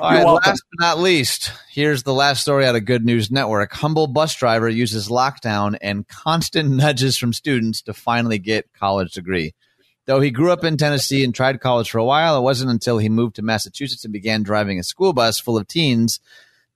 [0.01, 3.73] All right, last but not least, here's the last story out of Good News Network.
[3.73, 9.55] Humble bus driver uses lockdown and constant nudges from students to finally get college degree.
[10.07, 12.99] Though he grew up in Tennessee and tried college for a while, it wasn't until
[12.99, 16.19] he moved to Massachusetts and began driving a school bus full of teens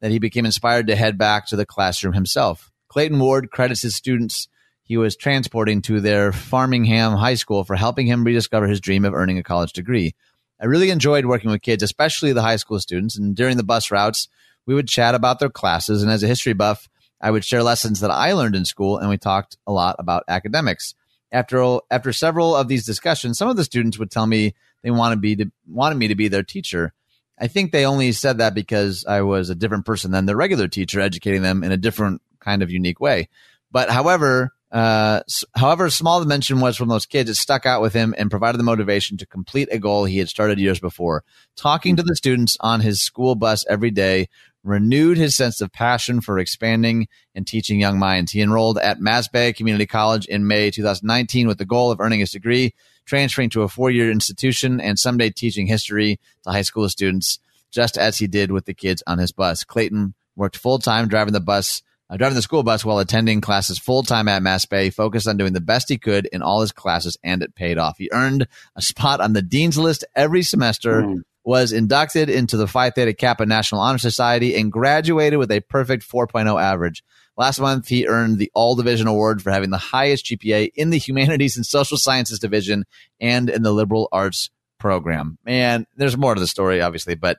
[0.01, 2.71] that he became inspired to head back to the classroom himself.
[2.89, 4.49] Clayton Ward credits his students
[4.87, 9.15] he was transporting to their Framingham High School for helping him rediscover his dream of
[9.15, 10.15] earning a college degree.
[10.61, 13.91] I really enjoyed working with kids, especially the high school students, and during the bus
[13.91, 14.29] routes,
[14.65, 16.03] we would chat about their classes.
[16.03, 16.89] And as a history buff,
[17.21, 20.23] I would share lessons that I learned in school, and we talked a lot about
[20.29, 20.95] academics.
[21.33, 25.21] After after several of these discussions, some of the students would tell me they wanted
[25.21, 26.93] be to, wanted me to be their teacher.
[27.39, 30.69] I think they only said that because I was a different person than the regular
[30.69, 33.29] teacher, educating them in a different kind of unique way.
[33.71, 35.21] But however, uh,
[35.55, 38.59] however small the mention was from those kids, it stuck out with him and provided
[38.59, 41.25] the motivation to complete a goal he had started years before.
[41.57, 44.29] Talking to the students on his school bus every day
[44.67, 48.33] renewed his sense of passion for expanding and teaching young minds.
[48.33, 52.21] He enrolled at Mass Bay Community College in May 2019 with the goal of earning
[52.21, 52.75] his degree
[53.07, 57.39] transferring to a four year institution and someday teaching history to high school students,
[57.71, 59.65] just as he did with the kids on his bus.
[59.65, 61.83] Clayton worked full time driving the bus.
[62.09, 65.37] Uh, driving the school bus while attending classes full time at Mass Bay, focused on
[65.37, 67.99] doing the best he could in all his classes, and it paid off.
[67.99, 71.23] He earned a spot on the dean's list every semester, mm.
[71.47, 76.07] Was inducted into the Phi Theta Kappa National Honor Society and graduated with a perfect
[76.07, 77.05] 4.0 average.
[77.37, 80.99] Last month, he earned the All Division Award for having the highest GPA in the
[80.99, 82.85] Humanities and Social Sciences Division
[83.21, 84.51] and in the Liberal Arts
[84.81, 85.39] program.
[85.45, 87.39] Man, there's more to the story, obviously, but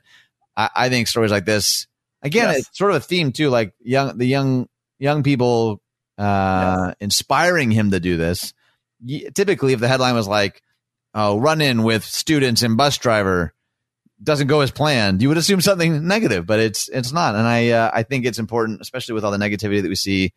[0.55, 1.85] I, I think stories like this,
[2.21, 2.59] again, yes.
[2.59, 4.69] it's sort of a theme too, like young, the young,
[4.99, 5.81] young people,
[6.17, 8.53] uh, inspiring him to do this.
[9.35, 10.61] Typically, if the headline was like,
[11.13, 13.53] oh, run in with students and bus driver,
[14.22, 17.35] doesn't go as planned, you would assume something negative, but it's it's not.
[17.35, 20.34] And I uh, I think it's important, especially with all the negativity that we see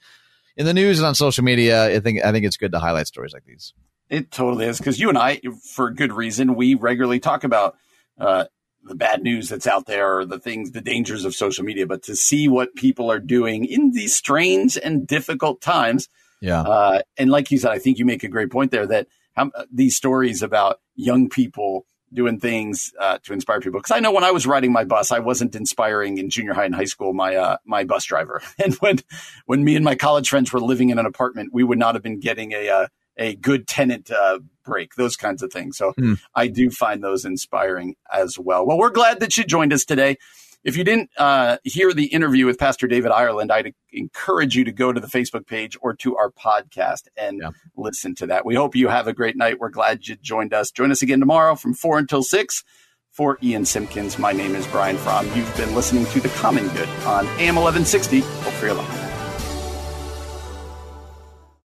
[0.57, 1.87] in the news and on social media.
[1.87, 3.73] I think I think it's good to highlight stories like these.
[4.09, 5.41] It totally is because you and I,
[5.75, 7.77] for good reason, we regularly talk about
[8.19, 8.47] uh,
[8.83, 11.87] the bad news that's out there, or the things, the dangers of social media.
[11.87, 16.09] But to see what people are doing in these strange and difficult times,
[16.41, 16.63] yeah.
[16.63, 19.51] Uh, and like you said, I think you make a great point there that how,
[19.73, 23.81] these stories about young people doing things uh, to inspire people.
[23.81, 26.65] Because I know when I was riding my bus, I wasn't inspiring in junior high
[26.65, 28.43] and high school my uh, my bus driver.
[28.63, 28.99] And when
[29.47, 32.03] when me and my college friends were living in an apartment, we would not have
[32.03, 35.77] been getting a uh, a good tenant uh, break, those kinds of things.
[35.77, 36.19] So mm.
[36.35, 38.67] I do find those inspiring as well.
[38.67, 40.17] Well, we're glad that you joined us today.
[40.63, 44.73] If you didn't uh, hear the interview with Pastor David Ireland, I'd encourage you to
[44.73, 47.51] go to the Facebook page or to our podcast and yeah.
[47.77, 48.45] listen to that.
[48.45, 49.59] We hope you have a great night.
[49.59, 50.71] We're glad you joined us.
[50.71, 52.65] Join us again tomorrow from 4 until 6.
[53.11, 55.27] For Ian Simpkins, my name is Brian Fromm.
[55.35, 58.21] You've been listening to The Common Good on AM 1160.
[58.21, 59.00] Hope for your life.